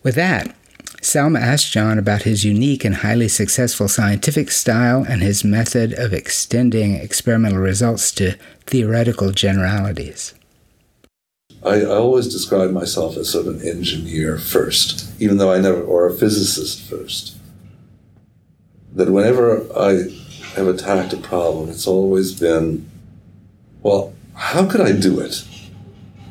With 0.03 0.15
that, 0.15 0.55
Salma 1.01 1.39
asked 1.39 1.71
John 1.71 1.97
about 1.97 2.23
his 2.23 2.45
unique 2.45 2.85
and 2.85 2.95
highly 2.95 3.27
successful 3.27 3.87
scientific 3.87 4.51
style 4.51 5.05
and 5.07 5.21
his 5.21 5.43
method 5.43 5.93
of 5.93 6.13
extending 6.13 6.95
experimental 6.95 7.59
results 7.59 8.11
to 8.11 8.35
theoretical 8.65 9.31
generalities. 9.31 10.33
I, 11.67 11.81
I 11.81 11.95
always 11.95 12.27
describe 12.27 12.71
myself 12.71 13.17
as 13.17 13.29
sort 13.29 13.47
of 13.47 13.61
an 13.61 13.67
engineer 13.67 14.37
first, 14.37 15.11
even 15.19 15.37
though 15.37 15.51
I 15.51 15.59
never, 15.59 15.81
or 15.81 16.07
a 16.07 16.13
physicist 16.13 16.81
first. 16.81 17.35
That 18.93 19.11
whenever 19.11 19.67
I 19.77 20.09
have 20.55 20.67
attacked 20.67 21.13
a 21.13 21.17
problem, 21.17 21.69
it's 21.69 21.85
always 21.85 22.39
been, 22.39 22.89
well, 23.81 24.13
how 24.33 24.65
could 24.65 24.81
I 24.81 24.93
do 24.93 25.19
it? 25.19 25.45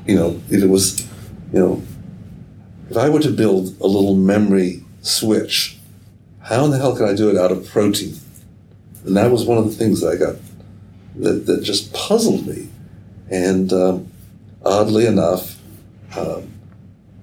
You 0.07 0.17
know, 0.17 0.41
if 0.49 0.63
it 0.63 0.69
was, 0.69 1.07
you 1.53 1.59
know, 1.59 1.83
if 2.89 2.97
I 2.97 3.09
were 3.09 3.21
to 3.21 3.31
build 3.31 3.77
a 3.81 3.87
little 3.87 4.15
memory 4.15 4.85
switch, 5.03 5.79
how 6.41 6.65
in 6.65 6.71
the 6.71 6.79
hell 6.79 6.97
could 6.97 7.09
I 7.09 7.15
do 7.15 7.29
it 7.29 7.37
out 7.37 7.53
of 7.53 7.69
protein? 7.69 8.17
And 9.05 9.17
that 9.17 9.31
was 9.31 9.45
one 9.45 9.59
of 9.59 9.65
the 9.65 9.73
things 9.73 10.01
that 10.01 10.09
I 10.09 10.17
got 10.17 10.37
that, 11.17 11.47
that 11.47 11.63
just 11.63 11.93
puzzled 11.93 12.47
me. 12.47 12.69
And 13.31 13.73
um, 13.73 14.13
oddly 14.67 15.07
enough, 15.07 15.57
um, 16.17 16.53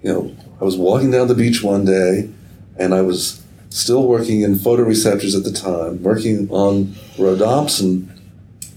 you 0.01 0.11
know, 0.11 0.35
I 0.59 0.63
was 0.63 0.77
walking 0.77 1.11
down 1.11 1.27
the 1.27 1.35
beach 1.35 1.61
one 1.61 1.85
day 1.85 2.29
and 2.77 2.93
I 2.93 3.01
was 3.01 3.43
still 3.69 4.07
working 4.07 4.41
in 4.41 4.55
photoreceptors 4.55 5.35
at 5.35 5.43
the 5.43 5.51
time, 5.51 6.01
working 6.01 6.49
on 6.49 6.85
rhodopsin 7.17 8.07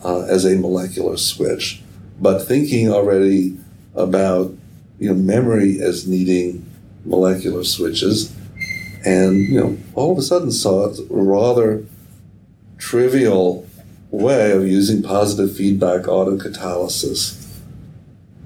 uh, 0.04 0.23
as 0.23 0.44
a 0.44 0.56
molecular 0.56 1.16
switch, 1.16 1.82
but 2.20 2.40
thinking 2.40 2.90
already 2.90 3.56
about 3.94 4.54
you 4.99 5.08
know 5.08 5.14
memory 5.14 5.80
as 5.80 6.06
needing 6.06 6.64
molecular 7.04 7.64
switches, 7.64 8.35
and 9.04 9.37
you 9.49 9.61
know, 9.61 9.76
all 9.94 10.12
of 10.12 10.18
a 10.18 10.23
sudden 10.23 10.50
saw 10.50 10.88
a 10.88 11.04
rather 11.08 11.85
trivial 12.78 13.66
way 14.11 14.52
of 14.52 14.66
using 14.66 15.02
positive 15.02 15.54
feedback 15.54 16.02
autocatalysis 16.02 17.46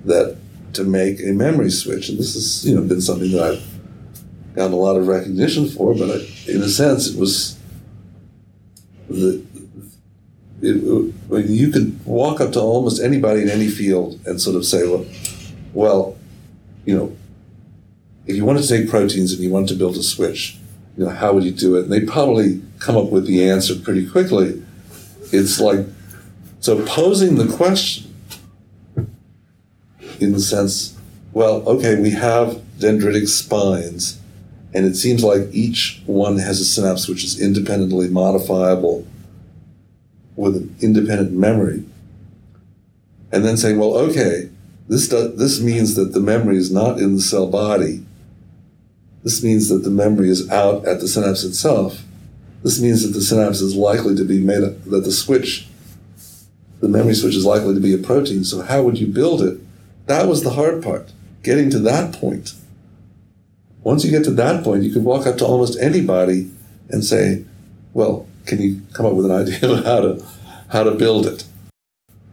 that 0.05 0.37
to 0.75 0.85
make 0.85 1.21
a 1.21 1.33
memory 1.33 1.71
switch. 1.71 2.09
And 2.09 2.19
this 2.19 2.35
has 2.35 2.65
you 2.67 2.75
know 2.75 2.83
been 2.83 3.01
something 3.01 3.31
that 3.33 3.43
I've 3.43 4.55
gotten 4.55 4.73
a 4.73 4.77
lot 4.77 4.97
of 4.97 5.09
recognition 5.09 5.69
for, 5.69 5.95
but 5.95 6.11
I, 6.11 6.51
in 6.51 6.63
a 6.63 6.69
sense, 6.69 7.09
it 7.09 7.19
was 7.19 7.59
the 9.09 9.45
it, 10.63 10.77
it, 11.31 11.47
you 11.47 11.71
could 11.71 12.05
walk 12.05 12.41
up 12.41 12.53
to 12.53 12.61
almost 12.61 13.03
anybody 13.03 13.43
in 13.43 13.49
any 13.49 13.69
field 13.69 14.21
and 14.27 14.41
sort 14.41 14.57
of 14.57 14.65
say, 14.65 14.87
well, 14.87 15.07
well, 15.73 16.19
you 16.85 16.97
know, 16.97 17.17
if 18.27 18.37
you 18.37 18.45
wanted 18.45 18.63
to 18.63 18.69
take 18.69 18.91
proteins 18.91 19.33
and 19.33 19.43
you 19.43 19.51
wanted 19.51 19.69
to 19.69 19.75
build 19.75 19.97
a 19.97 20.03
switch, 20.03 20.59
you 20.97 21.05
know, 21.05 21.11
how 21.11 21.33
would 21.33 21.45
you 21.45 21.53
do 21.53 21.77
it? 21.77 21.85
And 21.85 21.93
they 21.93 22.01
probably 22.01 22.63
come 22.79 22.97
up 22.97 23.11
with 23.11 23.27
the 23.27 23.49
answer 23.49 23.75
pretty 23.75 24.07
quickly. 24.07 24.63
It's 25.33 25.61
like, 25.61 25.87
so 26.61 26.85
posing 26.85 27.37
the 27.37 27.57
question 27.57 28.10
in 30.21 30.33
the 30.33 30.41
sense, 30.41 30.97
well, 31.33 31.63
okay, 31.69 32.01
we 32.01 32.11
have 32.11 32.63
dendritic 32.79 33.29
spines, 33.29 34.21
and 34.75 34.87
it 34.87 34.95
seems 34.97 35.25
like 35.25 35.49
each 35.53 36.03
one 36.07 36.39
has 36.39 36.61
a 36.61 36.65
synapse 36.65 37.09
which 37.09 37.25
is 37.25 37.41
independently 37.41 38.09
modifiable 38.09 39.07
with 40.37 40.57
an 40.57 40.77
independent 40.81 41.33
memory. 41.33 41.85
And 43.33 43.45
then 43.45 43.57
saying, 43.57 43.79
well, 43.79 43.97
okay, 43.97 44.51
This, 44.91 45.07
this 45.07 45.61
means 45.61 45.95
that 45.95 46.15
the 46.15 46.21
memory 46.21 46.57
is 46.57 46.73
not 46.73 46.99
in 46.99 47.15
the 47.15 47.23
cell 47.23 47.47
body. 47.47 48.03
This 49.23 49.41
means 49.41 49.69
that 49.69 49.85
the 49.85 49.91
memory 49.91 50.29
is 50.29 50.51
out 50.51 50.85
at 50.85 50.99
the 50.99 51.07
synapse 51.07 51.45
itself. 51.45 52.03
This 52.65 52.81
means 52.83 53.03
that 53.05 53.17
the 53.17 53.23
synapse 53.23 53.61
is 53.61 53.77
likely 53.77 54.17
to 54.17 54.25
be 54.25 54.41
made 54.41 54.65
up, 54.65 54.83
that 54.87 55.05
the 55.05 55.13
switch, 55.13 55.69
the 56.81 56.89
memory 56.89 57.15
switch 57.15 57.37
is 57.37 57.47
likely 57.47 57.73
to 57.73 57.81
be 57.81 57.95
a 57.95 57.99
protein. 57.99 58.43
So 58.43 58.63
how 58.63 58.83
would 58.83 58.99
you 58.99 59.07
build 59.07 59.43
it? 59.43 59.61
That 60.11 60.27
was 60.27 60.43
the 60.43 60.51
hard 60.51 60.83
part, 60.83 61.13
getting 61.45 61.71
to 61.71 61.79
that 61.79 62.13
point. 62.13 62.55
Once 63.85 64.05
you 64.05 64.11
get 64.11 64.25
to 64.25 64.33
that 64.33 64.65
point, 64.65 64.83
you 64.83 64.93
can 64.93 65.05
walk 65.05 65.25
up 65.25 65.37
to 65.37 65.47
almost 65.47 65.79
anybody 65.81 66.51
and 66.89 67.05
say, 67.05 67.45
well, 67.95 68.27
can 68.45 68.61
you 68.61 68.83
come 68.93 69.07
up 69.07 69.13
with 69.13 69.27
an 69.27 69.31
idea 69.43 69.71
of 69.71 69.85
how 69.85 70.01
to, 70.01 70.27
how 70.71 70.83
to 70.83 70.91
build 70.97 71.27
it? 71.27 71.45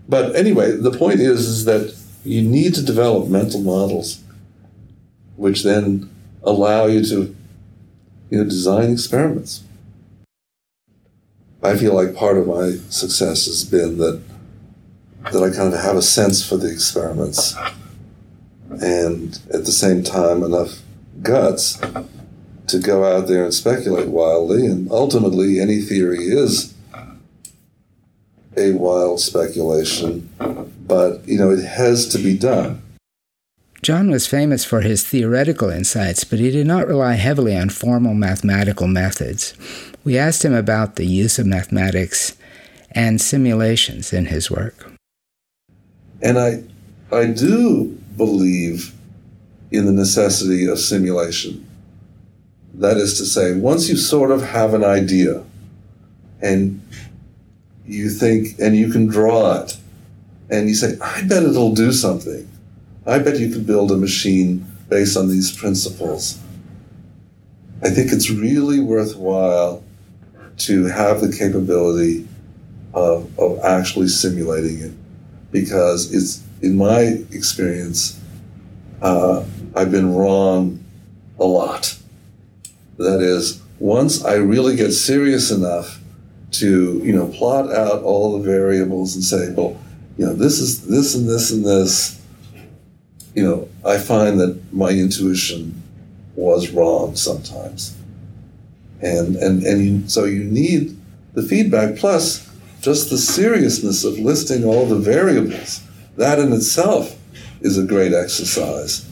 But 0.10 0.36
anyway, 0.36 0.72
the 0.72 0.90
point 0.90 1.20
is, 1.20 1.42
is 1.46 1.66
that 1.66 1.96
you 2.26 2.42
need 2.42 2.74
to 2.74 2.84
develop 2.84 3.30
mental 3.30 3.62
models 3.62 4.24
which 5.36 5.62
then 5.62 6.10
allow 6.42 6.88
you 6.88 7.06
to 7.06 7.36
you 8.32 8.38
know, 8.40 8.44
design 8.44 8.92
experiments. 8.92 9.62
I 11.62 11.78
feel 11.78 11.94
like 11.94 12.16
part 12.16 12.38
of 12.38 12.48
my 12.48 12.78
success 12.90 13.46
has 13.46 13.64
been 13.64 14.00
that 14.00 14.24
that 15.24 15.44
I 15.44 15.56
kind 15.56 15.74
of 15.74 15.80
have 15.80 15.96
a 15.96 16.02
sense 16.02 16.48
for 16.48 16.58
the 16.58 16.72
experiments 16.72 17.56
and 18.70 19.40
at 19.54 19.66
the 19.66 19.72
same 19.72 20.04
time 20.04 20.44
enough 20.44 20.82
guts 21.22 21.82
to 22.68 22.80
go 22.80 23.04
out 23.04 23.28
there 23.28 23.44
and 23.44 23.54
speculate 23.54 24.08
wildly 24.08 24.66
and 24.66 24.92
ultimately 24.92 25.60
any 25.60 25.82
theory 25.82 26.26
is 26.26 26.74
a 28.56 28.74
wild 28.74 29.20
speculation 29.20 30.30
but 30.86 31.28
you 31.28 31.38
know 31.38 31.52
it 31.52 31.64
has 31.64 32.08
to 32.08 32.18
be 32.18 32.38
done 32.38 32.82
John 33.84 34.10
was 34.10 34.28
famous 34.28 34.66
for 34.66 34.82
his 34.82 35.08
theoretical 35.08 35.70
insights, 35.70 36.24
but 36.24 36.40
he 36.40 36.50
did 36.50 36.66
not 36.66 36.88
rely 36.88 37.14
heavily 37.14 37.56
on 37.56 37.70
formal 37.70 38.16
mathematical 38.16 38.88
methods. 38.88 39.54
We 40.04 40.18
asked 40.18 40.44
him 40.44 40.54
about 40.54 40.96
the 40.96 41.06
use 41.06 41.38
of 41.38 41.46
mathematics 41.46 42.36
and 42.92 43.22
simulations 43.22 44.12
in 44.12 44.26
his 44.26 44.50
work. 44.50 44.97
And 46.22 46.40
I, 46.40 46.64
I 47.12 47.28
do 47.28 47.98
believe 48.16 48.94
in 49.72 49.86
the 49.86 49.92
necessity 49.92 50.68
of 50.68 50.80
simulation. 50.80 51.66
That 52.74 52.98
is 52.98 53.18
to 53.18 53.26
say, 53.26 53.56
once 53.56 53.90
you 53.90 53.98
sort 53.98 54.32
of 54.32 54.42
have 54.42 54.74
an 54.74 54.84
idea 54.84 55.44
and 56.42 56.82
you 57.86 58.10
think, 58.10 58.60
and 58.60 58.76
you 58.76 58.92
can 58.92 59.08
draw 59.08 59.62
it, 59.62 59.78
and 60.50 60.70
you 60.70 60.76
say, 60.76 60.98
I 61.02 61.24
bet 61.24 61.44
it'll 61.44 61.74
do 61.74 61.92
something 61.92 62.48
I 63.08 63.20
bet 63.20 63.40
you 63.40 63.50
could 63.50 63.66
build 63.66 63.90
a 63.94 63.98
machine 63.98 64.68
based 64.90 65.16
on 65.16 65.30
these 65.30 65.56
principles. 65.56 66.38
I 67.82 67.90
think 67.90 68.12
it's 68.12 68.30
really 68.30 68.82
worthwhile 68.82 69.82
to 70.58 70.86
have 70.88 71.22
the 71.22 71.32
capability 71.32 72.28
of, 72.94 73.40
of 73.40 73.64
actually 73.64 74.10
simulating 74.10 74.80
it 74.80 74.92
because 75.52 76.14
it's, 76.14 76.44
in 76.62 76.78
my 76.78 77.24
experience, 77.32 78.20
uh, 79.02 79.44
I've 79.76 79.92
been 79.92 80.14
wrong 80.14 80.84
a 81.40 81.46
lot. 81.46 81.98
That 82.98 83.22
is, 83.22 83.62
once 83.80 84.24
I 84.26 84.36
really 84.36 84.76
get 84.76 84.92
serious 84.92 85.52
enough 85.52 86.00
to, 86.52 87.00
you 87.04 87.14
know, 87.14 87.28
plot 87.28 87.72
out 87.72 88.02
all 88.04 88.38
the 88.38 88.44
variables 88.44 89.16
and 89.16 89.24
say, 89.24 89.54
well, 89.54 89.80
you 90.18 90.26
know, 90.26 90.34
this 90.34 90.60
is 90.60 90.88
this 90.88 91.14
and 91.14 91.30
this 91.30 91.52
and 91.52 91.64
this, 91.64 92.20
you 93.36 93.44
know, 93.44 93.70
I 93.86 94.00
find 94.00 94.40
that 94.40 94.60
my 94.74 94.90
intuition 94.90 95.84
was 96.36 96.72
wrong 96.72 97.16
sometimes. 97.16 97.96
And, 99.02 99.36
and, 99.36 99.62
and 99.64 99.86
you, 99.86 100.10
so 100.10 100.26
you 100.26 100.44
need 100.44 100.98
the 101.34 101.44
feedback 101.44 101.98
plus 101.98 102.47
just 102.88 103.10
the 103.10 103.18
seriousness 103.18 104.06
of 104.06 104.18
listing 104.18 104.64
all 104.64 104.86
the 104.86 104.96
variables. 104.96 105.82
That 106.16 106.40
in 106.40 106.54
itself 106.54 107.20
is 107.60 107.78
a 107.78 107.84
great 107.84 108.14
exercise 108.14 109.06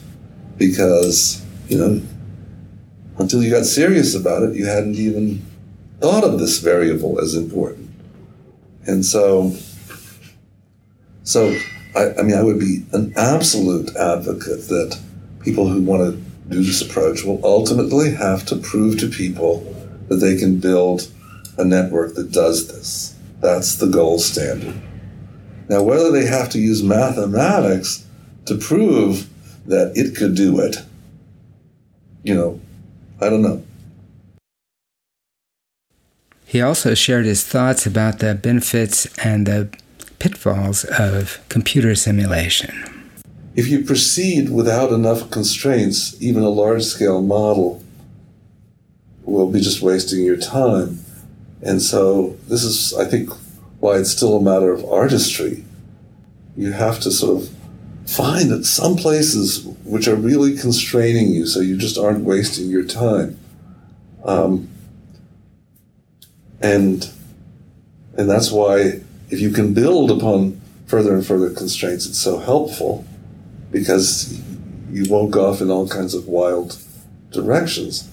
because, 0.56 1.44
you 1.68 1.76
know, 1.76 2.00
until 3.18 3.42
you 3.42 3.50
got 3.50 3.66
serious 3.66 4.14
about 4.14 4.44
it, 4.44 4.56
you 4.56 4.64
hadn't 4.64 4.94
even 4.94 5.44
thought 6.00 6.24
of 6.24 6.38
this 6.38 6.58
variable 6.60 7.20
as 7.20 7.34
important. 7.34 7.90
And 8.86 9.04
so, 9.04 9.54
so 11.24 11.54
I, 11.94 12.14
I, 12.18 12.22
mean, 12.22 12.38
I 12.38 12.42
would 12.42 12.58
be 12.58 12.82
an 12.94 13.12
absolute 13.14 13.94
advocate 13.94 14.68
that 14.68 14.98
people 15.42 15.68
who 15.68 15.82
want 15.82 16.00
to 16.00 16.12
do 16.48 16.62
this 16.62 16.80
approach 16.80 17.24
will 17.24 17.44
ultimately 17.44 18.14
have 18.14 18.46
to 18.46 18.56
prove 18.56 18.98
to 19.00 19.08
people 19.08 19.70
that 20.08 20.16
they 20.16 20.38
can 20.38 20.60
build 20.60 21.12
a 21.58 21.64
network 21.66 22.14
that 22.14 22.32
does 22.32 22.68
this. 22.68 23.15
That's 23.46 23.76
the 23.76 23.86
gold 23.86 24.22
standard. 24.22 24.74
Now, 25.68 25.80
whether 25.80 26.10
they 26.10 26.26
have 26.26 26.50
to 26.50 26.58
use 26.58 26.82
mathematics 26.82 28.04
to 28.46 28.56
prove 28.58 29.28
that 29.66 29.92
it 29.94 30.16
could 30.16 30.34
do 30.34 30.58
it, 30.58 30.78
you 32.24 32.34
know, 32.34 32.60
I 33.20 33.30
don't 33.30 33.42
know. 33.42 33.64
He 36.44 36.60
also 36.60 36.94
shared 36.94 37.24
his 37.24 37.44
thoughts 37.44 37.86
about 37.86 38.18
the 38.18 38.34
benefits 38.34 39.06
and 39.18 39.46
the 39.46 39.68
pitfalls 40.18 40.82
of 40.82 41.38
computer 41.48 41.94
simulation. 41.94 43.12
If 43.54 43.68
you 43.68 43.84
proceed 43.84 44.50
without 44.50 44.90
enough 44.90 45.30
constraints, 45.30 46.20
even 46.20 46.42
a 46.42 46.48
large 46.48 46.82
scale 46.82 47.22
model 47.22 47.80
will 49.22 49.48
be 49.52 49.60
just 49.60 49.82
wasting 49.82 50.24
your 50.24 50.36
time. 50.36 51.05
And 51.62 51.80
so, 51.80 52.36
this 52.48 52.62
is, 52.62 52.94
I 52.94 53.04
think, 53.04 53.30
why 53.80 53.96
it's 53.96 54.10
still 54.10 54.36
a 54.36 54.42
matter 54.42 54.72
of 54.72 54.84
artistry. 54.84 55.64
You 56.56 56.72
have 56.72 57.00
to 57.00 57.10
sort 57.10 57.42
of 57.42 57.50
find 58.06 58.50
that 58.50 58.64
some 58.64 58.96
places 58.96 59.64
which 59.84 60.06
are 60.08 60.14
really 60.14 60.56
constraining 60.56 61.30
you 61.30 61.46
so 61.46 61.60
you 61.60 61.76
just 61.76 61.98
aren't 61.98 62.24
wasting 62.24 62.68
your 62.68 62.84
time. 62.84 63.38
Um, 64.24 64.68
and 66.60 67.10
and 68.16 68.30
that's 68.30 68.50
why 68.50 69.00
if 69.28 69.40
you 69.40 69.50
can 69.50 69.74
build 69.74 70.10
upon 70.10 70.60
further 70.86 71.14
and 71.14 71.26
further 71.26 71.50
constraints, 71.50 72.06
it's 72.06 72.18
so 72.18 72.38
helpful 72.38 73.04
because 73.70 74.40
you 74.90 75.10
won't 75.10 75.32
go 75.32 75.46
off 75.50 75.60
in 75.60 75.70
all 75.70 75.88
kinds 75.88 76.14
of 76.14 76.26
wild 76.26 76.78
directions. 77.30 78.08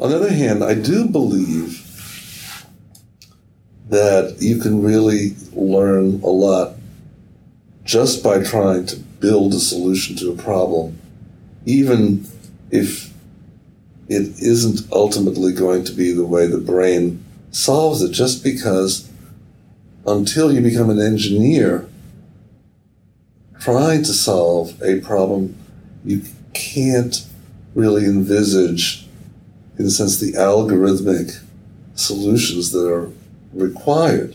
On 0.00 0.10
the 0.10 0.16
other 0.16 0.32
hand, 0.32 0.64
I 0.64 0.74
do 0.74 1.08
believe 1.08 1.84
that 3.88 4.36
you 4.40 4.58
can 4.58 4.82
really 4.82 5.34
learn 5.52 6.20
a 6.22 6.28
lot 6.28 6.74
just 7.84 8.22
by 8.22 8.42
trying 8.42 8.84
to 8.86 8.96
build 8.96 9.54
a 9.54 9.58
solution 9.58 10.14
to 10.16 10.30
a 10.30 10.36
problem, 10.36 10.98
even 11.64 12.26
if 12.70 13.12
it 14.08 14.22
isn't 14.40 14.80
ultimately 14.92 15.52
going 15.52 15.84
to 15.84 15.92
be 15.92 16.12
the 16.12 16.26
way 16.26 16.46
the 16.46 16.58
brain 16.58 17.24
solves 17.50 18.02
it, 18.02 18.12
just 18.12 18.44
because 18.44 19.10
until 20.06 20.52
you 20.52 20.60
become 20.60 20.90
an 20.90 21.00
engineer 21.00 21.88
trying 23.58 24.02
to 24.02 24.12
solve 24.12 24.80
a 24.82 25.00
problem 25.00 25.56
you 26.04 26.22
can't 26.54 27.26
really 27.74 28.04
envisage, 28.04 29.06
in 29.78 29.86
a 29.86 29.90
sense, 29.90 30.18
the 30.18 30.32
algorithmic 30.32 31.42
solutions 31.94 32.72
that 32.72 32.90
are 32.90 33.10
required. 33.52 34.34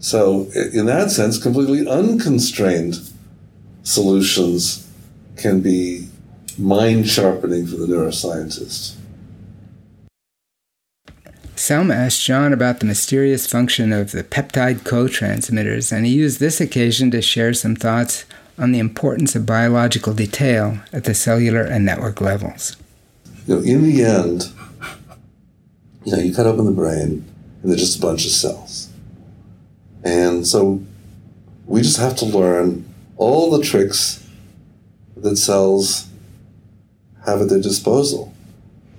So, 0.00 0.48
in 0.72 0.86
that 0.86 1.10
sense, 1.10 1.42
completely 1.42 1.88
unconstrained 1.88 2.96
solutions 3.82 4.88
can 5.36 5.60
be 5.60 6.08
mind 6.56 7.08
sharpening 7.08 7.66
for 7.66 7.76
the 7.76 7.86
neuroscientist. 7.86 8.94
Salma 11.56 11.94
asked 11.94 12.22
John 12.22 12.52
about 12.52 12.78
the 12.78 12.86
mysterious 12.86 13.46
function 13.46 13.92
of 13.92 14.12
the 14.12 14.22
peptide 14.22 14.84
co-transmitters, 14.84 15.90
and 15.90 16.06
he 16.06 16.12
used 16.12 16.38
this 16.38 16.60
occasion 16.60 17.10
to 17.10 17.20
share 17.20 17.52
some 17.52 17.74
thoughts 17.74 18.24
on 18.56 18.72
the 18.72 18.78
importance 18.78 19.34
of 19.34 19.44
biological 19.44 20.14
detail 20.14 20.78
at 20.92 21.04
the 21.04 21.14
cellular 21.14 21.62
and 21.62 21.84
network 21.84 22.20
levels. 22.20 22.76
You 23.46 23.56
know, 23.56 23.62
in 23.62 23.82
the 23.82 24.04
end, 24.04 24.44
you 26.04 26.12
know, 26.12 26.18
you 26.22 26.34
cut 26.34 26.46
open 26.46 26.64
the 26.64 26.70
brain, 26.70 27.24
and 27.68 27.76
there's 27.76 27.86
just 27.86 27.98
a 27.98 28.00
bunch 28.00 28.24
of 28.24 28.30
cells. 28.30 28.88
And 30.02 30.46
so 30.46 30.82
we 31.66 31.82
just 31.82 31.98
have 31.98 32.16
to 32.16 32.24
learn 32.24 32.86
all 33.18 33.50
the 33.50 33.62
tricks 33.62 34.26
that 35.18 35.36
cells 35.36 36.08
have 37.26 37.42
at 37.42 37.50
their 37.50 37.60
disposal. 37.60 38.32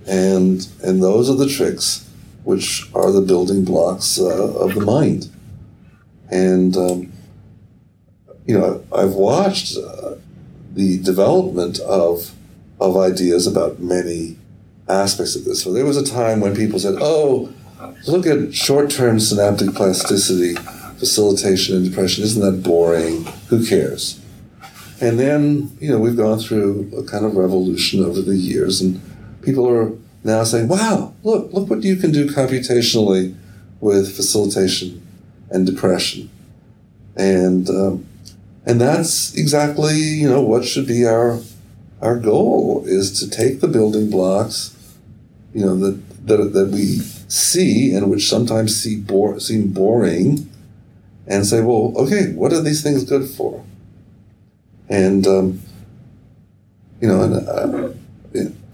And, 0.06 0.68
and 0.84 1.02
those 1.02 1.32
are 1.32 1.36
the 1.36 1.50
tricks 1.50 2.08
which 2.44 2.88
are 2.94 3.12
the 3.12 3.22
building 3.22 3.66
blocks 3.66 4.20
uh, 4.20 4.54
of 4.60 4.76
the 4.76 4.82
mind. 4.82 5.32
And, 6.30 6.78
um, 6.78 7.12
you 8.46 8.56
know, 8.56 8.86
I've 8.96 9.14
watched 9.14 9.78
uh, 9.78 10.14
the 10.76 11.00
development 11.00 11.80
of 11.80 12.36
of 12.80 12.96
ideas 12.96 13.46
about 13.46 13.80
many 13.80 14.38
aspects 14.88 15.36
of 15.36 15.44
this. 15.44 15.62
So 15.64 15.74
there 15.74 15.86
was 15.86 15.98
a 15.98 16.06
time 16.06 16.40
when 16.40 16.56
people 16.56 16.80
said, 16.80 16.96
"Oh, 17.02 17.52
look 18.08 18.26
at 18.26 18.54
short-term 18.54 19.20
synaptic 19.20 19.74
plasticity, 19.74 20.56
facilitation, 20.98 21.76
and 21.76 21.86
depression. 21.86 22.24
Isn't 22.24 22.42
that 22.42 22.64
boring? 22.64 23.26
Who 23.50 23.66
cares?" 23.66 24.20
And 25.02 25.18
then, 25.18 25.72
you 25.80 25.90
know, 25.90 26.00
we've 26.00 26.18
gone 26.18 26.40
through 26.40 26.92
a 26.98 27.04
kind 27.04 27.26
of 27.26 27.36
revolution 27.36 28.04
over 28.04 28.22
the 28.22 28.36
years, 28.36 28.82
and 28.82 29.00
people 29.42 29.68
are 29.68 29.94
now 30.24 30.44
saying, 30.44 30.68
"Wow, 30.68 31.14
look, 31.24 31.54
look 31.54 31.70
what 31.70 31.84
you 31.84 31.96
can 31.96 32.12
do 32.12 32.28
computationally 32.28 33.36
with 33.80 34.16
facilitation 34.16 35.02
and 35.50 35.66
depression," 35.66 36.30
and 37.16 37.70
um, 37.70 38.06
and 38.66 38.82
that's 38.82 39.34
exactly 39.36 39.98
you 39.98 40.30
know 40.30 40.42
what 40.42 40.66
should 40.66 40.88
be 40.88 41.06
our 41.06 41.40
our 42.02 42.18
goal 42.18 42.84
is 42.86 43.20
to 43.20 43.30
take 43.30 43.62
the 43.62 43.68
building 43.68 44.10
blocks, 44.10 44.76
you 45.54 45.66
know 45.66 45.78
that 45.78 46.28
that, 46.28 46.54
that 46.54 46.70
we 46.70 47.02
see 47.30 47.94
and 47.94 48.10
which 48.10 48.28
sometimes 48.28 48.76
see 48.76 49.00
bore, 49.00 49.40
seem 49.40 49.70
boring, 49.72 50.50
and 51.28 51.46
say, 51.46 51.62
well, 51.62 51.94
okay, 51.96 52.34
what 52.34 52.52
are 52.52 52.62
these 52.62 52.84
things 52.84 53.04
good 53.06 53.30
for? 53.30 53.64
And 54.90 55.26
um, 55.28 55.62
you 57.00 57.08
know, 57.08 57.22
and 57.22 57.36
uh, 57.48 57.90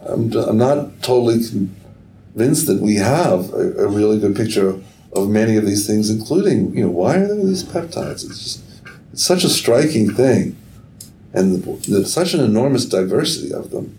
I'm, 0.07 0.31
I'm 0.33 0.57
not 0.57 1.03
totally 1.03 1.39
convinced 1.47 2.67
that 2.67 2.81
we 2.81 2.95
have 2.95 3.53
a, 3.53 3.85
a, 3.85 3.87
really 3.87 4.19
good 4.19 4.35
picture 4.35 4.79
of 5.13 5.29
many 5.29 5.57
of 5.57 5.65
these 5.65 5.85
things, 5.85 6.09
including, 6.09 6.75
you 6.75 6.85
know, 6.85 6.91
why 6.91 7.17
are 7.17 7.27
there 7.27 7.45
these 7.45 7.63
peptides? 7.63 8.25
It's 8.25 8.43
just, 8.43 8.63
it's 9.11 9.23
such 9.23 9.43
a 9.43 9.49
striking 9.49 10.11
thing, 10.11 10.55
and 11.33 11.63
there's 11.63 12.13
such 12.13 12.33
an 12.33 12.39
enormous 12.39 12.85
diversity 12.85 13.53
of 13.53 13.71
them. 13.71 13.97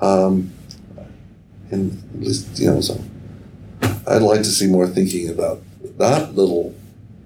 Um, 0.00 0.52
and 1.70 2.02
at 2.14 2.20
least, 2.20 2.58
you 2.58 2.70
know, 2.70 2.80
so 2.80 3.00
I'd 4.08 4.22
like 4.22 4.40
to 4.40 4.50
see 4.50 4.66
more 4.66 4.86
thinking 4.86 5.28
about 5.28 5.62
that 5.98 6.34
little, 6.34 6.74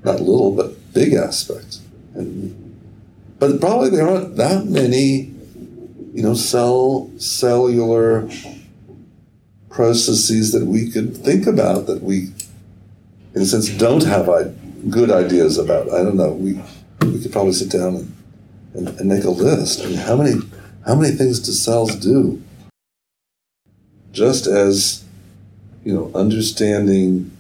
not 0.04 0.20
little, 0.20 0.54
but 0.54 0.92
big 0.92 1.14
aspect. 1.14 1.78
And, 2.14 2.58
but 3.38 3.60
probably 3.60 3.90
there 3.90 4.08
aren't 4.08 4.36
that 4.36 4.66
many 4.66 5.32
you 6.12 6.22
know, 6.22 6.34
cell 6.34 7.10
cellular 7.16 8.28
processes 9.70 10.52
that 10.52 10.66
we 10.66 10.90
could 10.90 11.16
think 11.16 11.46
about 11.46 11.86
that 11.86 12.02
we, 12.02 12.30
in 13.34 13.42
a 13.42 13.46
sense, 13.46 13.70
don't 13.70 14.04
have 14.04 14.28
good 14.90 15.10
ideas 15.10 15.58
about. 15.58 15.90
I 15.92 16.02
don't 16.02 16.16
know. 16.16 16.32
We 16.32 16.60
we 17.00 17.20
could 17.20 17.32
probably 17.32 17.52
sit 17.52 17.70
down 17.70 17.96
and, 17.96 18.16
and, 18.74 19.00
and 19.00 19.08
make 19.08 19.24
a 19.24 19.30
list. 19.30 19.80
I 19.80 19.86
mean, 19.86 19.96
how 19.96 20.16
many 20.16 20.34
how 20.86 20.94
many 20.94 21.14
things 21.14 21.40
do 21.40 21.52
cells 21.52 21.96
do? 21.96 22.42
Just 24.12 24.46
as 24.46 25.01
you 25.84 25.94
know, 25.94 26.10
understanding 26.14 27.30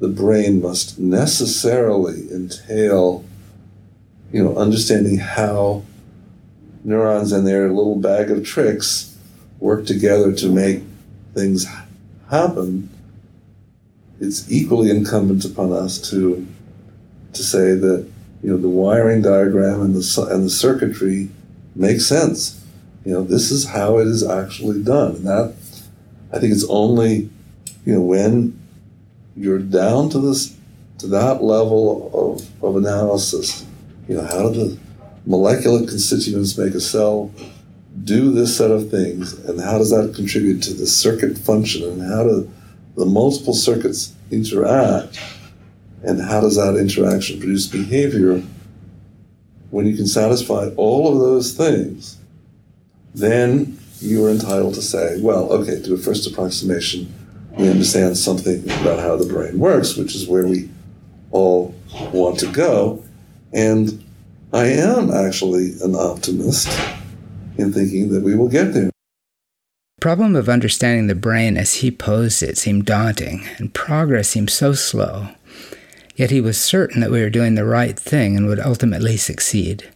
the 0.00 0.08
brain 0.08 0.62
must 0.62 0.98
necessarily 0.98 2.30
entail, 2.30 3.24
you 4.32 4.42
know, 4.42 4.56
understanding 4.56 5.18
how 5.18 5.82
neurons 6.84 7.32
and 7.32 7.46
their 7.46 7.68
little 7.68 7.96
bag 7.96 8.30
of 8.30 8.44
tricks 8.44 9.16
work 9.58 9.86
together 9.86 10.32
to 10.32 10.48
make 10.48 10.82
things 11.34 11.66
happen, 12.30 12.88
it's 14.20 14.50
equally 14.50 14.90
incumbent 14.90 15.44
upon 15.44 15.72
us 15.72 16.10
to 16.10 16.46
to 17.32 17.42
say 17.42 17.74
that 17.74 18.08
you 18.42 18.50
know 18.50 18.56
the 18.56 18.68
wiring 18.68 19.22
diagram 19.22 19.80
and 19.80 19.94
the 19.94 20.28
and 20.30 20.44
the 20.44 20.50
circuitry 20.50 21.28
makes 21.74 22.06
sense. 22.06 22.64
You 23.04 23.12
know 23.12 23.22
this 23.22 23.50
is 23.50 23.66
how 23.66 23.98
it 23.98 24.06
is 24.06 24.26
actually 24.26 24.82
done, 24.82 25.16
and 25.16 25.26
that 25.26 25.54
I 26.32 26.38
think 26.38 26.52
it's 26.52 26.66
only 26.68 27.30
you 27.84 27.94
know 27.94 28.02
when 28.02 28.58
you're 29.36 29.58
down 29.58 30.10
to 30.10 30.18
this 30.18 30.56
to 30.98 31.06
that 31.08 31.42
level 31.42 32.10
of, 32.12 32.64
of 32.64 32.76
analysis. 32.76 33.64
You 34.08 34.16
know 34.16 34.24
how 34.24 34.50
do 34.50 34.70
the 34.70 34.78
molecular 35.26 35.80
constituents 35.80 36.56
make 36.58 36.74
a 36.74 36.80
cell 36.80 37.30
do 38.04 38.32
this 38.32 38.56
set 38.56 38.70
of 38.70 38.90
things, 38.90 39.32
and 39.32 39.60
how 39.60 39.78
does 39.78 39.90
that 39.90 40.14
contribute 40.14 40.62
to 40.62 40.74
the 40.74 40.86
circuit 40.86 41.36
function, 41.36 41.84
and 41.84 42.02
how 42.02 42.22
do 42.24 42.50
the 42.96 43.06
multiple 43.06 43.54
circuits 43.54 44.14
interact, 44.30 45.20
and 46.02 46.20
how 46.20 46.40
does 46.40 46.56
that 46.56 46.76
interaction 46.76 47.38
produce 47.38 47.66
behavior? 47.66 48.42
When 49.70 49.86
you 49.86 49.96
can 49.96 50.06
satisfy 50.06 50.70
all 50.76 51.12
of 51.12 51.18
those 51.18 51.52
things, 51.52 52.18
then 53.14 53.77
you 54.00 54.24
are 54.24 54.30
entitled 54.30 54.74
to 54.74 54.82
say, 54.82 55.20
well, 55.20 55.50
okay, 55.52 55.80
to 55.82 55.94
a 55.94 55.98
first 55.98 56.26
approximation, 56.26 57.12
we 57.52 57.68
understand 57.68 58.16
something 58.16 58.62
about 58.80 59.00
how 59.00 59.16
the 59.16 59.26
brain 59.26 59.58
works, 59.58 59.96
which 59.96 60.14
is 60.14 60.28
where 60.28 60.46
we 60.46 60.68
all 61.30 61.74
want 62.12 62.38
to 62.40 62.52
go. 62.52 63.02
And 63.52 64.04
I 64.52 64.66
am 64.66 65.10
actually 65.10 65.72
an 65.82 65.94
optimist 65.94 66.68
in 67.56 67.72
thinking 67.72 68.10
that 68.12 68.22
we 68.22 68.34
will 68.34 68.48
get 68.48 68.72
there. 68.72 68.90
The 69.96 70.00
problem 70.00 70.36
of 70.36 70.48
understanding 70.48 71.08
the 71.08 71.16
brain 71.16 71.56
as 71.56 71.74
he 71.74 71.90
posed 71.90 72.42
it 72.42 72.56
seemed 72.56 72.86
daunting, 72.86 73.48
and 73.58 73.74
progress 73.74 74.28
seemed 74.28 74.50
so 74.50 74.72
slow. 74.72 75.28
Yet 76.14 76.30
he 76.30 76.40
was 76.40 76.60
certain 76.60 77.00
that 77.00 77.10
we 77.10 77.20
were 77.20 77.30
doing 77.30 77.56
the 77.56 77.64
right 77.64 77.98
thing 77.98 78.36
and 78.36 78.46
would 78.46 78.60
ultimately 78.60 79.16
succeed. 79.16 79.90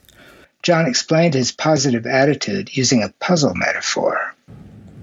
John 0.62 0.86
explained 0.86 1.34
his 1.34 1.52
positive 1.52 2.06
attitude 2.06 2.76
using 2.76 3.02
a 3.02 3.12
puzzle 3.20 3.54
metaphor. 3.54 4.34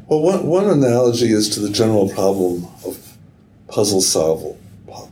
Well, 0.07 0.21
one, 0.21 0.47
one 0.47 0.69
analogy 0.69 1.31
is 1.31 1.49
to 1.49 1.59
the 1.59 1.69
general 1.69 2.09
problem 2.09 2.65
of 2.85 2.97
puzzle 3.67 4.01
solve, 4.01 4.57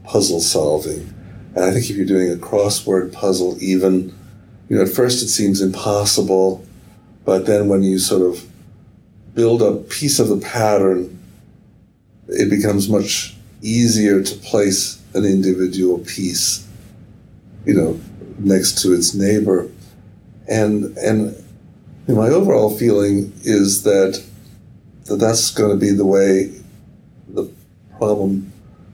puzzle 0.05 0.39
solving. 0.39 1.13
And 1.55 1.65
I 1.65 1.71
think 1.71 1.89
if 1.89 1.97
you're 1.97 2.05
doing 2.05 2.31
a 2.31 2.35
crossword 2.35 3.13
puzzle, 3.13 3.57
even 3.61 4.13
you 4.69 4.75
know, 4.75 4.83
at 4.83 4.89
first 4.89 5.23
it 5.23 5.29
seems 5.29 5.61
impossible, 5.61 6.65
but 7.25 7.45
then 7.45 7.67
when 7.67 7.83
you 7.83 7.99
sort 7.99 8.21
of 8.21 8.45
build 9.33 9.61
a 9.61 9.75
piece 9.75 10.19
of 10.19 10.27
the 10.29 10.37
pattern, 10.37 11.19
it 12.27 12.49
becomes 12.49 12.89
much 12.89 13.35
easier 13.61 14.21
to 14.21 14.35
place 14.35 15.01
an 15.13 15.25
individual 15.25 15.99
piece, 15.99 16.67
you 17.65 17.73
know, 17.73 17.99
next 18.39 18.81
to 18.81 18.93
its 18.93 19.13
neighbor. 19.13 19.69
And, 20.47 20.97
and 20.97 21.43
my 22.07 22.29
overall 22.29 22.75
feeling 22.75 23.33
is 23.43 23.83
that, 23.83 24.23
that 25.05 25.17
that's 25.17 25.51
going 25.51 25.71
to 25.71 25.77
be 25.77 25.91
the 25.91 26.05
way 26.05 26.53
the 27.27 27.51
problem 27.97 28.51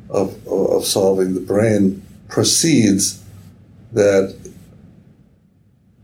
of, 0.10 0.48
of 0.48 0.86
solving 0.86 1.34
the 1.34 1.42
brain 1.42 2.04
proceeds, 2.28 3.24
that 3.92 4.36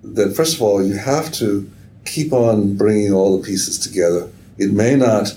that 0.04 0.36
first 0.36 0.56
of 0.56 0.62
all, 0.62 0.84
you 0.86 0.96
have 0.96 1.32
to 1.34 1.70
keep 2.06 2.34
on 2.34 2.76
bringing 2.76 3.14
all 3.14 3.38
the 3.38 3.46
pieces 3.46 3.78
together. 3.78 4.30
It 4.58 4.72
may 4.72 4.96
not, 4.96 5.36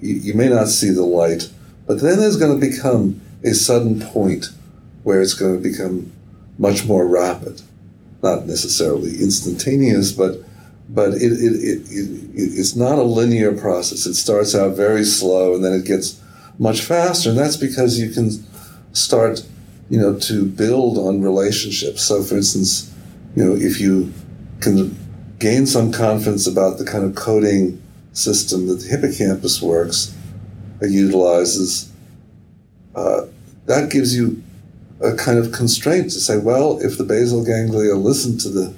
you, 0.00 0.14
you 0.14 0.34
may 0.34 0.48
not 0.48 0.68
see 0.68 0.90
the 0.90 1.04
light, 1.04 1.50
but 1.86 2.00
then 2.00 2.18
there's 2.18 2.36
going 2.36 2.58
to 2.58 2.66
become 2.66 3.20
a 3.44 3.54
sudden 3.54 4.00
point 4.00 4.46
where 5.02 5.20
it's 5.20 5.34
going 5.34 5.62
to 5.62 5.68
become 5.68 6.12
much 6.58 6.84
more 6.86 7.06
rapid, 7.06 7.62
not 8.22 8.46
necessarily 8.46 9.10
instantaneous, 9.10 10.12
but 10.12 10.38
but 10.88 11.14
it, 11.14 11.32
it, 11.32 11.54
it, 11.54 11.82
it, 11.90 12.30
it's 12.34 12.76
not 12.76 12.98
a 12.98 13.02
linear 13.02 13.52
process. 13.52 14.06
It 14.06 14.14
starts 14.14 14.54
out 14.54 14.76
very 14.76 15.04
slow 15.04 15.54
and 15.54 15.64
then 15.64 15.72
it 15.72 15.84
gets 15.84 16.20
much 16.58 16.82
faster, 16.82 17.30
and 17.30 17.38
that's 17.38 17.56
because 17.56 17.98
you 17.98 18.10
can 18.10 18.30
start, 18.92 19.44
you 19.90 19.98
know, 19.98 20.16
to 20.20 20.46
build 20.46 20.96
on 20.96 21.22
relationships. 21.22 22.02
So, 22.02 22.22
for 22.22 22.36
instance, 22.36 22.94
you 23.34 23.44
know, 23.44 23.54
if 23.54 23.80
you 23.80 24.12
can 24.60 24.96
gain 25.38 25.66
some 25.66 25.92
confidence 25.92 26.46
about 26.46 26.78
the 26.78 26.84
kind 26.84 27.04
of 27.04 27.14
coding 27.14 27.82
system 28.12 28.68
that 28.68 28.76
the 28.76 28.88
hippocampus 28.88 29.60
works, 29.60 30.14
utilizes, 30.80 31.92
uh, 32.94 33.22
that 33.66 33.90
gives 33.90 34.16
you 34.16 34.42
a 35.00 35.14
kind 35.14 35.38
of 35.38 35.52
constraint 35.52 36.04
to 36.04 36.20
say, 36.20 36.38
well, 36.38 36.78
if 36.80 36.96
the 36.98 37.04
basal 37.04 37.44
ganglia 37.44 37.94
listen 37.94 38.38
to 38.38 38.48
the 38.48 38.74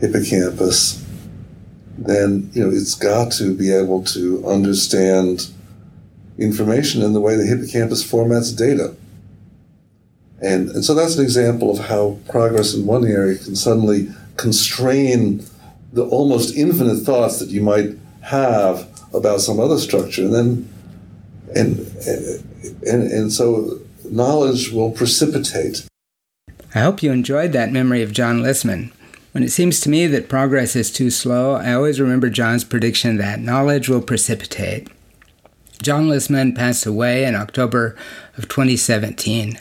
hippocampus, 0.00 1.04
then 1.98 2.50
you 2.52 2.62
know 2.62 2.70
it's 2.70 2.94
got 2.94 3.32
to 3.32 3.54
be 3.54 3.72
able 3.72 4.04
to 4.04 4.46
understand 4.46 5.50
information 6.38 7.02
in 7.02 7.12
the 7.12 7.20
way 7.20 7.36
the 7.36 7.44
hippocampus 7.44 8.08
formats 8.08 8.56
data. 8.56 8.94
And, 10.40 10.70
and 10.70 10.84
so 10.84 10.94
that's 10.94 11.16
an 11.16 11.24
example 11.24 11.70
of 11.70 11.86
how 11.86 12.18
progress 12.28 12.74
in 12.74 12.86
one 12.86 13.04
area 13.04 13.36
can 13.38 13.56
suddenly 13.56 14.08
constrain 14.36 15.44
the 15.92 16.04
almost 16.04 16.56
infinite 16.56 17.00
thoughts 17.00 17.40
that 17.40 17.48
you 17.48 17.60
might 17.60 17.98
have 18.22 18.88
about 19.12 19.40
some 19.40 19.58
other 19.58 19.78
structure. 19.78 20.22
And 20.22 20.34
then, 20.34 20.68
and, 21.56 21.78
and, 22.86 23.10
and 23.10 23.32
so 23.32 23.77
knowledge 24.12 24.70
will 24.70 24.90
precipitate. 24.90 25.86
I 26.74 26.80
hope 26.80 27.02
you 27.02 27.12
enjoyed 27.12 27.52
that 27.52 27.72
memory 27.72 28.02
of 28.02 28.12
John 28.12 28.42
Lisman. 28.42 28.92
When 29.32 29.44
it 29.44 29.50
seems 29.50 29.80
to 29.80 29.88
me 29.88 30.06
that 30.06 30.28
progress 30.28 30.74
is 30.74 30.90
too 30.90 31.10
slow, 31.10 31.54
I 31.54 31.72
always 31.72 32.00
remember 32.00 32.30
John's 32.30 32.64
prediction 32.64 33.16
that 33.18 33.40
knowledge 33.40 33.88
will 33.88 34.02
precipitate. 34.02 34.88
John 35.82 36.08
Lisman 36.08 36.56
passed 36.56 36.86
away 36.86 37.24
in 37.24 37.34
October 37.34 37.96
of 38.36 38.48
2017. 38.48 39.60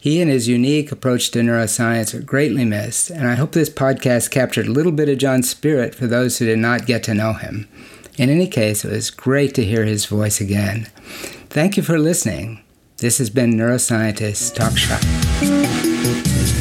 He 0.00 0.20
and 0.22 0.30
his 0.30 0.48
unique 0.48 0.92
approach 0.92 1.30
to 1.32 1.40
neuroscience 1.40 2.14
are 2.14 2.22
greatly 2.22 2.64
missed, 2.64 3.10
and 3.10 3.26
I 3.26 3.34
hope 3.34 3.52
this 3.52 3.68
podcast 3.68 4.30
captured 4.30 4.66
a 4.66 4.72
little 4.72 4.92
bit 4.92 5.08
of 5.08 5.18
John's 5.18 5.50
spirit 5.50 5.94
for 5.94 6.06
those 6.06 6.38
who 6.38 6.46
did 6.46 6.58
not 6.58 6.86
get 6.86 7.02
to 7.04 7.14
know 7.14 7.34
him. 7.34 7.68
In 8.16 8.30
any 8.30 8.46
case, 8.46 8.84
it 8.84 8.90
was 8.90 9.10
great 9.10 9.54
to 9.54 9.64
hear 9.64 9.84
his 9.84 10.06
voice 10.06 10.40
again. 10.40 10.86
Thank 11.50 11.76
you 11.76 11.82
for 11.82 11.98
listening. 11.98 12.62
This 13.00 13.16
has 13.16 13.30
been 13.30 13.54
Neuroscientist 13.54 14.56
Talk 14.56 14.76
Shop. 14.76 16.59